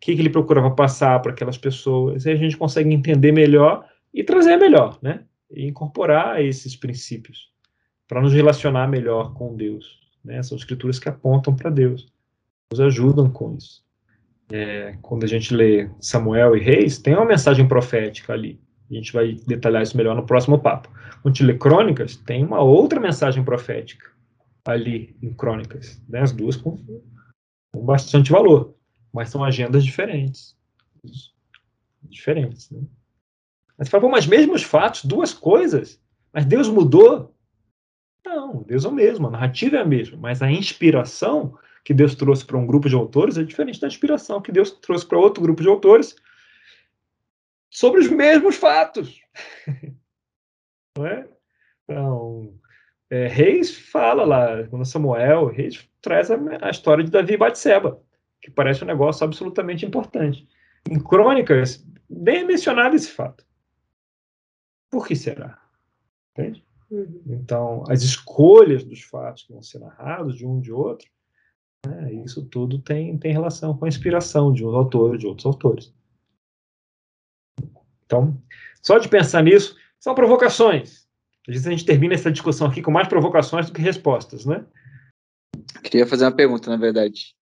que, 0.00 0.14
que 0.14 0.20
ele 0.20 0.30
procurava 0.30 0.70
passar 0.70 1.20
para 1.20 1.32
aquelas 1.32 1.58
pessoas. 1.58 2.26
Aí 2.26 2.34
a 2.34 2.36
gente 2.36 2.56
consegue 2.56 2.92
entender 2.92 3.32
melhor 3.32 3.86
e 4.12 4.22
trazer 4.22 4.56
melhor, 4.56 4.98
né? 5.02 5.24
E 5.50 5.66
incorporar 5.66 6.42
esses 6.42 6.74
princípios 6.76 7.50
para 8.08 8.20
nos 8.20 8.32
relacionar 8.32 8.88
melhor 8.88 9.34
com 9.34 9.54
Deus. 9.54 10.00
Né? 10.24 10.42
São 10.42 10.56
escrituras 10.56 10.98
que 10.98 11.08
apontam 11.08 11.54
para 11.54 11.70
Deus, 11.70 12.06
nos 12.70 12.80
ajudam 12.80 13.30
com 13.30 13.54
isso. 13.54 13.84
É, 14.52 14.96
quando 15.02 15.24
a 15.24 15.26
gente 15.26 15.54
lê 15.54 15.90
Samuel 16.00 16.56
e 16.56 16.60
Reis, 16.60 16.98
tem 16.98 17.14
uma 17.14 17.24
mensagem 17.24 17.66
profética 17.66 18.32
ali. 18.32 18.60
A 18.90 18.94
gente 18.94 19.12
vai 19.12 19.32
detalhar 19.46 19.82
isso 19.82 19.96
melhor 19.96 20.14
no 20.14 20.24
próximo 20.24 20.58
papo. 20.58 20.88
Quando 21.22 21.26
a 21.26 21.28
gente 21.30 21.44
lê 21.44 21.54
Crônicas, 21.54 22.16
tem 22.16 22.44
uma 22.44 22.60
outra 22.60 23.00
mensagem 23.00 23.42
profética 23.42 24.10
ali 24.64 25.16
em 25.22 25.32
Crônicas. 25.32 26.00
Né? 26.08 26.20
As 26.20 26.32
duas 26.32 26.56
com, 26.56 26.78
com, 27.72 27.84
bastante 27.84 28.30
valor, 28.30 28.75
mas 29.16 29.30
são 29.30 29.42
agendas 29.42 29.82
diferentes. 29.82 30.54
Diferentes. 32.02 32.70
Né? 32.70 32.82
Mas 33.78 33.88
você 33.88 33.90
fala, 33.90 34.08
mas 34.10 34.26
mesmos 34.26 34.62
fatos, 34.62 35.04
duas 35.04 35.32
coisas, 35.32 35.98
mas 36.32 36.44
Deus 36.44 36.68
mudou? 36.68 37.34
Não, 38.24 38.62
Deus 38.62 38.84
é 38.84 38.88
o 38.88 38.92
mesmo, 38.92 39.26
a 39.26 39.30
narrativa 39.30 39.78
é 39.78 39.80
a 39.80 39.86
mesma, 39.86 40.18
mas 40.18 40.42
a 40.42 40.50
inspiração 40.50 41.58
que 41.82 41.94
Deus 41.94 42.14
trouxe 42.14 42.44
para 42.44 42.58
um 42.58 42.66
grupo 42.66 42.90
de 42.90 42.94
autores 42.94 43.38
é 43.38 43.42
diferente 43.42 43.80
da 43.80 43.86
inspiração 43.86 44.42
que 44.42 44.52
Deus 44.52 44.70
trouxe 44.70 45.06
para 45.06 45.18
outro 45.18 45.42
grupo 45.42 45.62
de 45.62 45.68
autores 45.68 46.14
sobre 47.70 48.00
os 48.00 48.08
mesmos 48.08 48.56
fatos. 48.56 49.18
Não 50.98 51.06
é? 51.06 51.26
Então, 51.84 52.52
é, 53.08 53.28
Reis 53.28 53.74
fala 53.74 54.24
lá, 54.24 54.66
quando 54.68 54.84
Samuel, 54.84 55.46
Reis 55.46 55.88
traz 56.02 56.30
a, 56.30 56.36
a 56.60 56.70
história 56.70 57.02
de 57.02 57.10
Davi 57.10 57.34
e 57.34 57.38
Batseba, 57.38 58.02
que 58.46 58.50
parece 58.52 58.84
um 58.84 58.86
negócio 58.86 59.24
absolutamente 59.24 59.84
importante. 59.84 60.48
Em 60.88 61.00
Crônicas, 61.00 61.84
nem 62.08 62.38
é 62.38 62.44
mencionado 62.44 62.94
esse 62.94 63.10
fato. 63.10 63.44
Por 64.88 65.04
que 65.04 65.16
será? 65.16 65.60
Entende? 66.30 66.64
Uhum. 66.88 67.22
Então, 67.26 67.82
as 67.88 68.04
escolhas 68.04 68.84
dos 68.84 69.02
fatos 69.02 69.42
que 69.42 69.52
vão 69.52 69.60
ser 69.62 69.80
narrados 69.80 70.36
de 70.36 70.46
um 70.46 70.60
de 70.60 70.70
outro, 70.70 71.10
né, 71.84 72.12
isso 72.24 72.46
tudo 72.46 72.78
tem, 72.78 73.18
tem 73.18 73.32
relação 73.32 73.76
com 73.76 73.84
a 73.84 73.88
inspiração 73.88 74.52
de 74.52 74.64
um 74.64 74.68
autor 74.76 75.18
de 75.18 75.26
outros 75.26 75.44
autores. 75.44 75.92
Então, 78.04 78.40
só 78.80 78.98
de 78.98 79.08
pensar 79.08 79.42
nisso, 79.42 79.76
são 79.98 80.14
provocações. 80.14 81.08
Às 81.48 81.54
vezes 81.54 81.66
a 81.66 81.70
gente 81.70 81.84
termina 81.84 82.14
essa 82.14 82.30
discussão 82.30 82.68
aqui 82.68 82.80
com 82.80 82.92
mais 82.92 83.08
provocações 83.08 83.66
do 83.66 83.72
que 83.72 83.82
respostas, 83.82 84.46
né? 84.46 84.64
Queria 85.82 86.06
fazer 86.06 86.26
uma 86.26 86.36
pergunta, 86.36 86.70
na 86.70 86.76
verdade. 86.76 87.34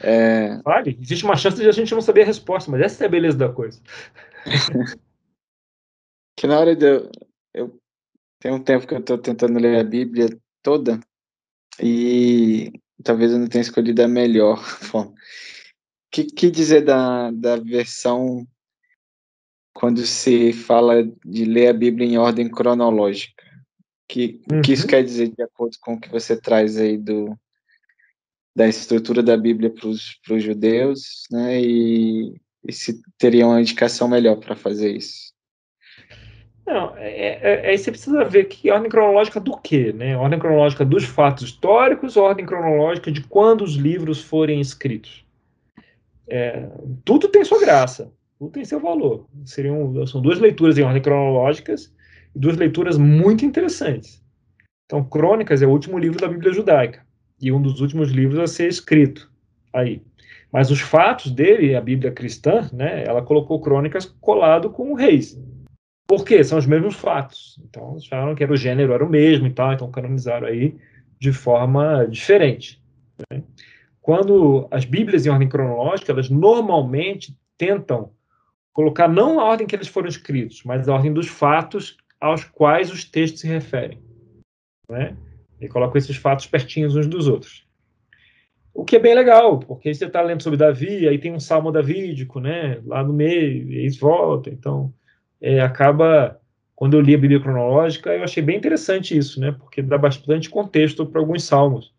É... 0.00 0.56
Vale, 0.62 0.98
existe 1.00 1.24
uma 1.24 1.36
chance 1.36 1.56
de 1.56 1.68
a 1.68 1.72
gente 1.72 1.94
não 1.94 2.00
saber 2.00 2.22
a 2.22 2.26
resposta, 2.26 2.70
mas 2.70 2.80
essa 2.80 3.04
é 3.04 3.06
a 3.06 3.10
beleza 3.10 3.36
da 3.36 3.52
coisa. 3.52 3.80
que 6.36 6.46
na 6.46 6.58
hora 6.58 6.74
de 6.74 6.86
eu, 6.86 7.10
eu 7.52 7.80
tem 8.40 8.52
um 8.52 8.62
tempo 8.62 8.86
que 8.86 8.94
eu 8.94 9.00
estou 9.00 9.18
tentando 9.18 9.58
ler 9.58 9.78
a 9.78 9.84
Bíblia 9.84 10.28
toda 10.62 10.98
e 11.82 12.72
talvez 13.04 13.32
eu 13.32 13.38
não 13.38 13.46
tenha 13.46 13.62
escolhido 13.62 14.02
a 14.02 14.08
melhor 14.08 14.58
forma. 14.64 15.10
O 15.12 15.14
que, 16.10 16.24
que 16.24 16.50
dizer 16.50 16.82
da, 16.82 17.30
da 17.30 17.56
versão 17.56 18.46
quando 19.72 20.04
se 20.04 20.52
fala 20.52 21.04
de 21.24 21.44
ler 21.44 21.68
a 21.68 21.72
Bíblia 21.72 22.06
em 22.06 22.18
ordem 22.18 22.50
cronológica. 22.50 23.44
Que, 24.08 24.40
uhum. 24.50 24.60
que 24.60 24.72
isso 24.72 24.86
quer 24.88 25.04
dizer 25.04 25.28
de 25.28 25.42
acordo 25.42 25.76
com 25.80 25.94
o 25.94 26.00
que 26.00 26.08
você 26.08 26.36
traz 26.36 26.76
aí 26.76 26.98
do, 26.98 27.38
da 28.54 28.68
estrutura 28.68 29.22
da 29.22 29.36
Bíblia 29.36 29.70
para 29.70 29.88
os 29.88 30.42
judeus, 30.42 31.24
né? 31.30 31.60
E, 31.60 32.34
e, 32.66 32.72
se 32.72 33.00
teria 33.18 33.46
uma 33.46 33.60
indicação 33.60 34.08
melhor 34.08 34.36
para 34.36 34.56
fazer 34.56 34.96
isso? 34.96 35.32
Não, 36.66 36.96
é, 36.96 37.10
é, 37.10 37.74
é, 37.74 37.76
você 37.76 37.90
precisa 37.90 38.24
ver 38.24 38.44
que 38.44 38.70
ordem 38.70 38.90
cronológica 38.90 39.40
do 39.40 39.56
quê, 39.56 39.92
né? 39.92 40.16
Ordem 40.16 40.38
cronológica 40.38 40.84
dos 40.84 41.04
fatos 41.04 41.44
históricos, 41.44 42.16
ordem 42.16 42.46
cronológica 42.46 43.10
de 43.10 43.22
quando 43.22 43.62
os 43.62 43.74
livros 43.74 44.22
forem 44.22 44.60
escritos. 44.60 45.24
É, 46.28 46.68
tudo 47.04 47.26
tem 47.28 47.44
sua 47.44 47.60
graça 47.60 48.12
tudo 48.40 48.52
tem 48.52 48.64
seu 48.64 48.80
valor. 48.80 49.26
Seriam, 49.44 50.06
são 50.06 50.22
duas 50.22 50.38
leituras 50.38 50.78
em 50.78 50.82
ordem 50.82 51.02
cronológicas 51.02 51.92
duas 52.34 52.56
leituras 52.56 52.96
muito 52.96 53.44
interessantes. 53.44 54.22
Então, 54.86 55.04
Crônicas 55.04 55.62
é 55.62 55.66
o 55.66 55.70
último 55.70 55.98
livro 55.98 56.18
da 56.18 56.28
Bíblia 56.28 56.52
judaica 56.52 57.04
e 57.40 57.50
um 57.50 57.60
dos 57.60 57.80
últimos 57.80 58.10
livros 58.10 58.38
a 58.38 58.46
ser 58.46 58.68
escrito 58.68 59.30
aí. 59.72 60.02
Mas 60.52 60.70
os 60.70 60.80
fatos 60.80 61.30
dele, 61.30 61.76
a 61.76 61.80
Bíblia 61.80 62.10
cristã, 62.10 62.68
né, 62.72 63.04
ela 63.04 63.22
colocou 63.22 63.60
Crônicas 63.60 64.04
colado 64.20 64.70
com 64.70 64.92
o 64.92 64.94
Reis. 64.94 65.40
Por 66.08 66.24
quê? 66.24 66.42
São 66.42 66.58
os 66.58 66.66
mesmos 66.66 66.96
fatos. 66.96 67.60
Então, 67.64 67.96
acharam 67.96 68.34
que 68.34 68.42
era 68.42 68.52
o 68.52 68.56
gênero 68.56 68.92
era 68.92 69.04
o 69.04 69.08
mesmo 69.08 69.46
e 69.46 69.52
tal, 69.52 69.72
então 69.72 69.90
canonizaram 69.90 70.48
aí 70.48 70.76
de 71.20 71.32
forma 71.32 72.04
diferente. 72.06 72.82
Né? 73.30 73.42
Quando 74.00 74.66
as 74.70 74.84
Bíblias 74.84 75.24
em 75.24 75.30
ordem 75.30 75.48
cronológica, 75.48 76.10
elas 76.10 76.28
normalmente 76.28 77.38
tentam 77.56 78.10
colocar 78.72 79.06
não 79.06 79.38
a 79.38 79.44
ordem 79.44 79.66
que 79.66 79.76
eles 79.76 79.86
foram 79.86 80.08
escritos, 80.08 80.62
mas 80.64 80.88
a 80.88 80.94
ordem 80.94 81.12
dos 81.12 81.28
fatos 81.28 81.96
aos 82.20 82.44
quais 82.44 82.90
os 82.90 83.04
textos 83.04 83.42
se 83.42 83.46
referem. 83.46 84.02
Né? 84.88 85.16
E 85.60 85.68
colocam 85.68 85.98
esses 85.98 86.16
fatos 86.16 86.46
pertinhos 86.46 86.96
uns 86.96 87.06
dos 87.06 87.28
outros. 87.28 87.68
O 88.72 88.84
que 88.84 88.96
é 88.96 88.98
bem 88.98 89.14
legal, 89.14 89.58
porque 89.58 89.92
você 89.92 90.06
está 90.06 90.22
lendo 90.22 90.42
sobre 90.42 90.56
Davi, 90.56 91.06
aí 91.06 91.18
tem 91.18 91.32
um 91.32 91.40
salmo 91.40 91.72
davídico, 91.72 92.40
né, 92.40 92.80
lá 92.86 93.02
no 93.02 93.12
meio, 93.12 93.68
e 93.70 93.78
eles 93.78 93.98
voltam. 93.98 94.52
Então, 94.52 94.94
é, 95.40 95.60
acaba, 95.60 96.40
quando 96.74 96.94
eu 96.94 97.00
li 97.00 97.14
a 97.14 97.18
Bíblia 97.18 97.40
cronológica, 97.40 98.10
eu 98.10 98.22
achei 98.22 98.42
bem 98.42 98.56
interessante 98.56 99.16
isso, 99.16 99.40
né, 99.40 99.52
porque 99.52 99.82
dá 99.82 99.98
bastante 99.98 100.48
contexto 100.48 101.04
para 101.04 101.20
alguns 101.20 101.44
salmos 101.44 101.92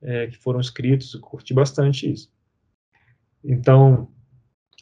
é, 0.00 0.28
que 0.28 0.36
foram 0.38 0.60
escritos, 0.60 1.14
eu 1.14 1.20
curti 1.20 1.52
bastante 1.52 2.10
isso. 2.10 2.32
Então, 3.44 4.08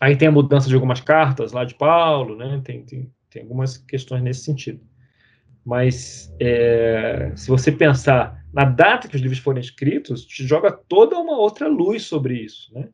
aí 0.00 0.14
tem 0.16 0.28
a 0.28 0.32
mudança 0.32 0.68
de 0.68 0.74
algumas 0.74 1.00
cartas 1.00 1.52
lá 1.52 1.64
de 1.64 1.74
Paulo, 1.74 2.36
né, 2.36 2.60
tem, 2.62 2.84
tem, 2.84 3.10
tem 3.30 3.42
algumas 3.42 3.78
questões 3.78 4.22
nesse 4.22 4.44
sentido. 4.44 4.80
Mas, 5.64 6.34
é, 6.40 7.32
se 7.36 7.48
você 7.48 7.70
pensar 7.70 8.44
na 8.52 8.64
data 8.64 9.08
que 9.08 9.16
os 9.16 9.22
livros 9.22 9.38
foram 9.38 9.60
escritos, 9.60 10.26
te 10.26 10.46
joga 10.46 10.72
toda 10.72 11.18
uma 11.18 11.38
outra 11.38 11.68
luz 11.68 12.04
sobre 12.04 12.34
isso, 12.34 12.72
né? 12.74 12.88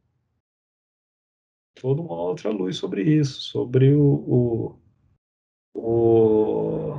Toda 1.74 2.02
uma 2.02 2.14
outra 2.14 2.50
luz 2.50 2.76
sobre 2.76 3.02
isso, 3.02 3.40
sobre 3.40 3.94
o, 3.94 4.78
o, 5.74 5.80
o 5.80 6.94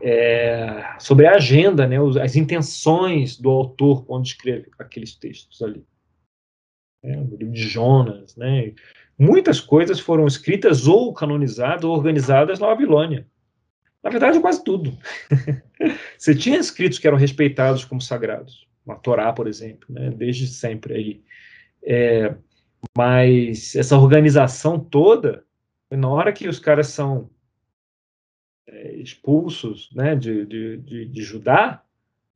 é, 0.00 0.96
sobre 0.98 1.26
a 1.26 1.36
agenda, 1.36 1.86
né, 1.86 1.96
as 2.22 2.36
intenções 2.36 3.38
do 3.38 3.48
autor 3.48 4.04
quando 4.04 4.26
escreve 4.26 4.70
aqueles 4.78 5.14
textos 5.14 5.62
ali. 5.62 5.84
É, 7.02 7.18
o 7.18 7.36
livro 7.36 7.52
de 7.52 7.68
Jonas, 7.68 8.36
né? 8.36 8.74
Muitas 9.18 9.60
coisas 9.60 10.00
foram 10.00 10.26
escritas 10.26 10.86
ou 10.86 11.12
canonizadas 11.14 11.84
ou 11.84 11.94
organizadas 11.96 12.58
na 12.58 12.66
Babilônia. 12.66 13.26
Na 14.04 14.10
verdade, 14.10 14.38
quase 14.38 14.62
tudo. 14.62 14.96
Você 16.18 16.34
tinha 16.34 16.58
escritos 16.58 16.98
que 16.98 17.06
eram 17.06 17.16
respeitados 17.16 17.86
como 17.86 18.02
sagrados, 18.02 18.68
a 18.86 18.94
Torá, 18.96 19.32
por 19.32 19.48
exemplo, 19.48 19.86
né, 19.88 20.10
desde 20.10 20.46
sempre 20.46 20.94
aí. 20.94 21.24
É, 21.82 22.34
mas 22.96 23.74
essa 23.74 23.96
organização 23.96 24.78
toda, 24.78 25.42
na 25.90 26.08
hora 26.08 26.34
que 26.34 26.46
os 26.46 26.58
caras 26.58 26.88
são 26.88 27.30
é, 28.66 28.94
expulsos 28.96 29.90
né, 29.94 30.14
de, 30.14 30.44
de, 30.44 30.76
de, 30.76 31.06
de, 31.06 31.22
Judá 31.22 31.82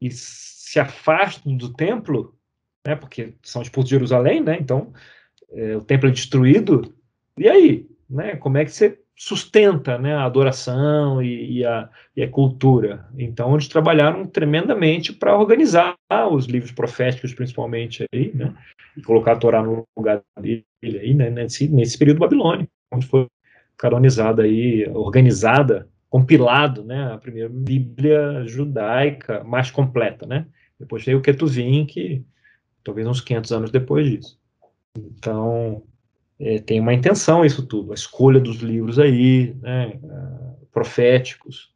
e 0.00 0.10
se 0.10 0.80
afastam 0.80 1.54
do 1.54 1.74
templo, 1.74 2.34
né, 2.86 2.96
porque 2.96 3.34
são 3.42 3.60
expulsos 3.60 3.90
de 3.90 3.94
Jerusalém, 3.94 4.42
né, 4.42 4.56
então 4.58 4.90
é, 5.50 5.76
o 5.76 5.82
templo 5.82 6.08
é 6.08 6.12
destruído, 6.12 6.94
e 7.36 7.46
aí? 7.46 7.86
Né, 8.08 8.36
como 8.36 8.56
é 8.56 8.64
que 8.64 8.70
você 8.70 8.98
sustenta 9.18 9.98
né, 9.98 10.14
a 10.14 10.24
adoração 10.24 11.20
e, 11.20 11.58
e, 11.58 11.64
a, 11.64 11.90
e, 12.16 12.22
a, 12.22 12.30
cultura. 12.30 13.04
Então, 13.18 13.52
eles 13.54 13.66
trabalharam 13.66 14.24
tremendamente 14.24 15.12
para 15.12 15.36
organizar 15.36 15.96
os 16.30 16.46
livros 16.46 16.70
proféticos, 16.70 17.34
principalmente, 17.34 18.04
aí, 18.14 18.30
né, 18.32 18.54
e 18.96 19.02
colocar 19.02 19.32
a 19.32 19.36
Torá 19.36 19.60
no 19.60 19.84
lugar 19.96 20.22
dele 20.40 20.64
aí, 20.82 21.12
né, 21.14 21.30
nesse, 21.30 21.66
nesse 21.66 21.98
período 21.98 22.20
babilônico, 22.20 22.70
onde 22.92 23.06
foi 23.06 23.26
canonizada 23.76 24.44
aí, 24.44 24.88
organizada, 24.88 25.88
compilado, 26.08 26.84
né, 26.84 27.12
a 27.12 27.18
primeira 27.18 27.48
Bíblia 27.48 28.44
judaica 28.46 29.42
mais 29.42 29.68
completa, 29.68 30.26
né. 30.26 30.46
Depois 30.78 31.04
veio 31.04 31.18
o 31.18 31.22
Ketuvim, 31.22 31.84
que 31.84 32.24
talvez 32.84 33.04
uns 33.04 33.20
500 33.20 33.52
anos 33.52 33.70
depois 33.72 34.08
disso. 34.08 34.38
Então, 34.96 35.82
é, 36.40 36.58
tem 36.58 36.80
uma 36.80 36.94
intenção 36.94 37.44
isso 37.44 37.66
tudo, 37.66 37.90
a 37.90 37.94
escolha 37.94 38.38
dos 38.38 38.56
livros 38.58 38.98
aí, 38.98 39.54
né, 39.60 39.98
uh, 40.02 40.66
proféticos. 40.72 41.72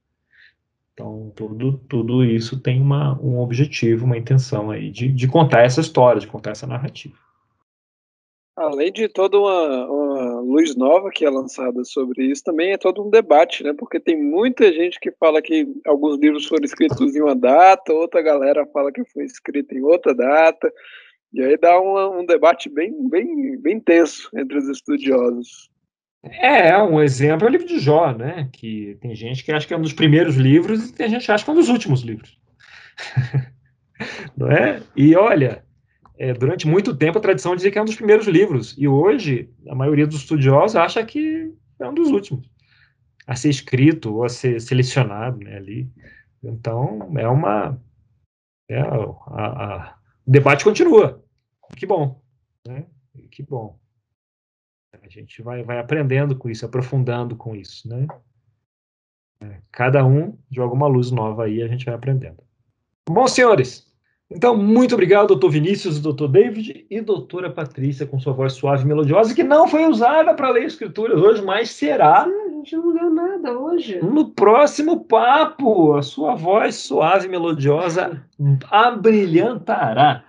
Então, 0.95 1.33
tudo, 1.35 1.79
tudo 1.89 2.25
isso 2.25 2.61
tem 2.61 2.81
uma, 2.81 3.19
um 3.21 3.39
objetivo, 3.39 4.05
uma 4.05 4.17
intenção 4.17 4.71
aí 4.71 4.91
de, 4.91 5.09
de 5.09 5.27
contar 5.27 5.63
essa 5.63 5.81
história, 5.81 6.21
de 6.21 6.27
contar 6.27 6.51
essa 6.51 6.67
narrativa. 6.67 7.17
Além 8.55 8.93
de 8.93 9.09
toda 9.09 9.39
uma, 9.39 9.87
uma, 9.91 10.41
luz 10.43 10.77
nova 10.77 11.11
que 11.11 11.25
é 11.25 11.31
lançada 11.31 11.83
sobre 11.85 12.27
isso, 12.27 12.45
também 12.45 12.73
é 12.73 12.79
todo 12.79 13.03
um 13.03 13.09
debate, 13.09 13.65
né? 13.65 13.73
Porque 13.73 13.99
tem 13.99 14.23
muita 14.23 14.71
gente 14.71 15.01
que 15.01 15.11
fala 15.13 15.41
que 15.41 15.67
alguns 15.87 16.19
livros 16.19 16.47
foram 16.47 16.65
escritos 16.65 17.17
em 17.17 17.23
uma 17.23 17.35
data, 17.35 17.95
outra 17.95 18.21
galera 18.21 18.67
fala 18.67 18.93
que 18.93 19.03
foi 19.07 19.25
escrito 19.25 19.75
em 19.75 19.81
outra 19.81 20.15
data. 20.15 20.71
E 21.33 21.43
aí 21.43 21.57
dá 21.57 21.81
um, 21.81 22.21
um 22.21 22.27
debate 22.27 22.69
bem, 22.69 23.09
bem, 23.09 23.59
bem 23.61 23.81
tenso 23.81 24.29
entre 24.35 24.59
os 24.59 24.69
estudiosos. 24.69 25.71
É, 26.25 26.77
um 26.81 27.01
exemplo 27.01 27.47
é 27.47 27.51
o 27.51 27.53
livro 27.53 27.67
de 27.67 27.79
Jó, 27.79 28.13
né? 28.13 28.49
Que 28.53 28.97
tem 29.01 29.15
gente 29.15 29.45
que 29.45 29.51
acha 29.51 29.67
que 29.67 29.75
é 29.75 29.77
um 29.77 29.83
dos 29.83 29.93
primeiros 29.93 30.37
livros 30.37 30.89
e 30.89 30.93
tem 30.93 31.09
gente 31.09 31.25
que 31.25 31.33
acha 31.33 31.45
que 31.45 31.51
é 31.51 31.53
um 31.53 31.57
dos 31.57 31.69
últimos 31.69 32.03
livros. 32.03 32.39
Não 34.37 34.51
é? 34.51 34.83
E 34.95 35.17
olha, 35.17 35.65
é, 36.19 36.33
durante 36.33 36.67
muito 36.67 36.95
tempo 36.95 37.19
a 37.19 37.23
tradição 37.23 37.57
dizia 37.57 37.71
que 37.71 37.79
é 37.79 37.83
um 37.83 37.87
dos 37.87 37.97
primeiros 37.97 38.27
livros, 38.27 38.77
e 38.79 38.87
hoje 38.87 39.51
a 39.69 39.75
maioria 39.75 40.07
dos 40.07 40.17
estudiosos 40.17 40.77
acha 40.77 41.05
que 41.05 41.53
é 41.81 41.89
um 41.89 41.95
dos 41.95 42.11
últimos 42.11 42.53
a 43.27 43.37
ser 43.37 43.51
escrito 43.51 44.15
ou 44.15 44.25
a 44.25 44.29
ser 44.29 44.61
selecionado 44.61 45.39
né, 45.39 45.57
ali. 45.57 45.91
Então, 46.43 47.13
é 47.17 47.29
uma. 47.29 47.81
É, 48.69 48.81
a, 48.81 48.87
a, 48.87 49.97
o 50.27 50.31
debate 50.31 50.65
continua. 50.65 51.22
Que 51.77 51.87
bom, 51.87 52.21
né? 52.67 52.87
Que 53.31 53.43
bom. 53.43 53.79
A 55.03 55.09
gente 55.09 55.43
vai, 55.43 55.63
vai 55.63 55.79
aprendendo 55.79 56.37
com 56.37 56.49
isso, 56.51 56.67
aprofundando 56.67 57.35
com 57.37 57.57
isso, 57.57 57.89
né? 57.89 58.07
É, 59.41 59.61
cada 59.73 60.05
um 60.05 60.37
joga 60.51 60.75
uma 60.75 60.87
luz 60.87 61.11
nova 61.11 61.45
aí, 61.45 61.63
a 61.63 61.69
gente 61.69 61.85
vai 61.85 61.95
aprendendo. 61.95 62.43
Bom, 63.09 63.27
senhores, 63.27 63.93
então, 64.35 64.57
muito 64.57 64.95
obrigado, 64.95 65.29
doutor 65.29 65.51
Vinícius, 65.51 66.01
doutor 66.01 66.29
David 66.29 66.87
e 66.89 67.01
doutora 67.03 67.51
Patrícia, 67.51 68.07
com 68.07 68.19
sua 68.19 68.33
voz 68.33 68.55
suave 68.55 68.83
e 68.83 68.87
melodiosa, 68.87 69.35
que 69.35 69.43
não 69.43 69.69
foi 69.69 69.85
usada 69.87 70.33
para 70.33 70.49
ler 70.49 70.65
escrituras 70.65 71.21
hoje, 71.21 71.43
mas 71.43 71.71
será. 71.71 72.23
a 72.23 72.49
gente 72.49 72.75
não 72.75 72.95
leu 72.95 73.11
nada 73.11 73.59
hoje. 73.59 74.01
No 74.03 74.31
próximo 74.31 75.05
papo, 75.05 75.95
a 75.95 76.03
sua 76.03 76.35
voz 76.35 76.77
suave 76.77 77.27
e 77.27 77.31
melodiosa 77.31 78.25
abrilhantará 78.71 80.25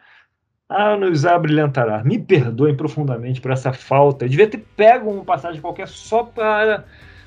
ah, 0.74 0.98
nos 0.98 1.26
abrilhantará. 1.26 2.04
Me 2.04 2.20
perdoem 2.20 2.76
profundamente 2.76 3.40
por 3.40 3.52
essa 3.52 3.72
falta. 3.72 4.26
Eu 4.26 4.30
devia 4.30 4.48
ter 4.48 4.66
pego 4.76 5.12
uma 5.12 5.24
passagem 5.24 5.62
qualquer 5.62 5.88
só 5.88 6.24
para 6.24 6.86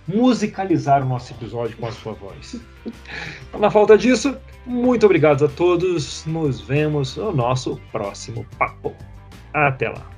musicalizar 0.08 1.02
o 1.02 1.08
nosso 1.08 1.32
episódio 1.32 1.76
com 1.76 1.86
a 1.86 1.92
sua 1.92 2.12
voz. 2.12 2.60
Na 3.58 3.70
falta 3.70 3.96
disso, 3.96 4.36
muito 4.64 5.06
obrigado 5.06 5.44
a 5.44 5.48
todos. 5.48 6.24
Nos 6.26 6.60
vemos 6.60 7.16
no 7.16 7.32
nosso 7.32 7.80
próximo 7.92 8.46
papo. 8.58 8.94
Até 9.52 9.88
lá. 9.88 10.15